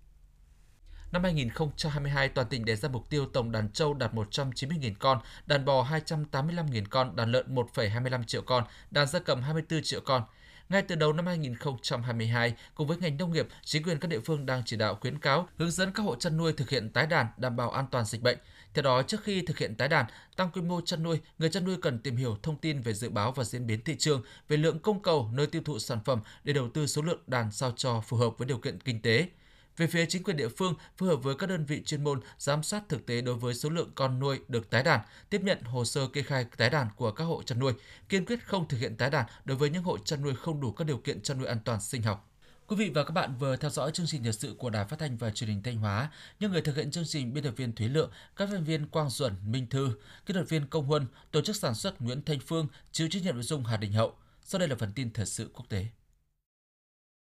Năm 1.13 1.23
2022, 1.23 2.29
toàn 2.29 2.49
tỉnh 2.49 2.65
đề 2.65 2.77
ra 2.77 2.89
mục 2.89 3.11
tiêu 3.11 3.27
tổng 3.27 3.53
đàn 3.53 3.73
trâu 3.73 3.95
đạt 3.95 4.13
190.000 4.13 4.95
con, 4.99 5.19
đàn 5.47 5.65
bò 5.65 5.85
285.000 5.85 6.85
con, 6.91 7.17
đàn 7.17 7.33
lợn 7.33 7.55
1,25 7.55 8.25
triệu 8.25 8.43
con, 8.43 8.65
đàn 8.91 9.07
gia 9.07 9.19
cầm 9.19 9.43
24 9.43 9.83
triệu 9.83 10.01
con. 10.01 10.23
Ngay 10.69 10.83
từ 10.83 10.95
đầu 10.95 11.13
năm 11.13 11.27
2022, 11.27 12.55
cùng 12.75 12.87
với 12.87 12.97
ngành 12.97 13.17
nông 13.17 13.33
nghiệp, 13.33 13.49
chính 13.65 13.83
quyền 13.83 13.99
các 13.99 14.09
địa 14.09 14.21
phương 14.21 14.47
đang 14.47 14.63
chỉ 14.67 14.77
đạo 14.77 14.99
khuyến 15.01 15.19
cáo, 15.19 15.49
hướng 15.59 15.71
dẫn 15.71 15.93
các 15.93 16.03
hộ 16.03 16.17
chăn 16.17 16.37
nuôi 16.37 16.53
thực 16.53 16.71
hiện 16.71 16.91
tái 16.91 17.07
đàn 17.07 17.27
đảm 17.37 17.57
bảo 17.57 17.71
an 17.71 17.87
toàn 17.91 18.05
dịch 18.05 18.23
bệnh. 18.23 18.39
Theo 18.75 18.83
đó, 18.83 19.03
trước 19.03 19.23
khi 19.23 19.43
thực 19.43 19.59
hiện 19.59 19.75
tái 19.75 19.89
đàn, 19.89 20.07
tăng 20.37 20.51
quy 20.51 20.63
mô 20.63 20.81
chăn 20.81 21.03
nuôi, 21.03 21.21
người 21.39 21.51
chăn 21.51 21.65
nuôi 21.65 21.77
cần 21.83 21.99
tìm 21.99 22.17
hiểu 22.17 22.37
thông 22.43 22.57
tin 22.57 22.81
về 22.81 22.95
dự 22.95 23.09
báo 23.11 23.33
và 23.33 23.45
diễn 23.45 23.67
biến 23.67 23.81
thị 23.85 23.97
trường, 23.99 24.23
về 24.49 24.57
lượng 24.57 24.79
cung 24.79 25.03
cầu, 25.03 25.31
nơi 25.33 25.47
tiêu 25.47 25.63
thụ 25.65 25.79
sản 25.79 25.99
phẩm 26.05 26.21
để 26.45 26.53
đầu 26.53 26.69
tư 26.69 26.87
số 26.87 27.03
lượng 27.03 27.21
đàn 27.27 27.53
sao 27.53 27.73
cho 27.77 28.01
phù 28.01 28.17
hợp 28.17 28.39
với 28.39 28.49
điều 28.49 28.59
kiện 28.59 28.81
kinh 28.81 29.03
tế. 29.03 29.29
Về 29.77 29.87
phía 29.87 30.07
chính 30.07 30.23
quyền 30.23 30.37
địa 30.37 30.49
phương, 30.49 30.75
phối 30.97 31.09
hợp 31.09 31.17
với 31.17 31.35
các 31.35 31.47
đơn 31.47 31.65
vị 31.65 31.83
chuyên 31.85 32.05
môn 32.05 32.21
giám 32.39 32.63
sát 32.63 32.83
thực 32.89 33.07
tế 33.07 33.21
đối 33.21 33.35
với 33.35 33.55
số 33.55 33.71
lượng 33.71 33.91
con 33.95 34.19
nuôi 34.19 34.41
được 34.49 34.71
tái 34.71 34.83
đàn, 34.83 35.01
tiếp 35.31 35.41
nhận 35.43 35.63
hồ 35.63 35.85
sơ 35.85 36.09
kê 36.09 36.23
khai 36.23 36.47
tái 36.57 36.71
đàn 36.71 36.89
của 36.97 37.11
các 37.11 37.25
hộ 37.25 37.43
chăn 37.43 37.59
nuôi, 37.59 37.73
kiên 38.09 38.25
quyết 38.25 38.47
không 38.47 38.69
thực 38.69 38.79
hiện 38.81 38.97
tái 38.97 39.11
đàn 39.11 39.27
đối 39.45 39.57
với 39.57 39.71
những 39.71 39.83
hộ 39.83 39.99
chăn 39.99 40.23
nuôi 40.23 40.35
không 40.35 40.61
đủ 40.61 40.73
các 40.73 40.87
điều 40.87 40.99
kiện 40.99 41.23
chăn 41.23 41.39
nuôi 41.39 41.47
an 41.47 41.59
toàn 41.65 41.81
sinh 41.81 42.03
học. 42.03 42.28
Quý 42.69 42.77
vị 42.77 42.91
và 42.95 43.05
các 43.05 43.11
bạn 43.11 43.35
vừa 43.39 43.57
theo 43.57 43.71
dõi 43.71 43.91
chương 43.93 44.07
trình 44.07 44.23
thời 44.23 44.33
sự 44.33 44.55
của 44.59 44.71
Đài 44.71 44.85
Phát 44.85 44.99
thanh 44.99 45.17
và 45.17 45.31
Truyền 45.31 45.51
hình 45.51 45.63
Thanh 45.63 45.77
Hóa. 45.77 46.11
Những 46.41 46.53
người 46.53 46.63
thực 46.63 46.77
hiện 46.77 46.91
chương 46.91 47.05
trình 47.07 47.35
biên 47.35 47.45
tập 47.45 47.55
viên 47.57 47.73
Thúy 47.73 47.89
Lượng, 47.89 48.11
các 48.37 48.49
viên 48.49 48.65
viên 48.65 48.87
Quang 48.87 49.11
Duẩn, 49.11 49.35
Minh 49.47 49.67
Thư, 49.67 49.91
kỹ 50.27 50.35
thuật 50.35 50.49
viên 50.49 50.67
Công 50.67 50.87
Huân, 50.87 51.07
tổ 51.31 51.41
chức 51.41 51.57
sản 51.57 51.75
xuất 51.75 52.01
Nguyễn 52.01 52.23
Thanh 52.23 52.41
Phương, 52.41 52.67
chịu 52.93 53.09
trách 53.11 53.23
nhiệm 53.23 53.35
nội 53.35 53.43
dung 53.43 53.65
Hà 53.65 53.77
Đình 53.77 53.93
Hậu. 53.93 54.13
Sau 54.45 54.59
đây 54.59 54.69
là 54.69 54.77
phần 54.79 54.93
tin 54.93 55.13
thời 55.13 55.27
sự 55.27 55.51
quốc 55.55 55.65
tế. 55.69 55.87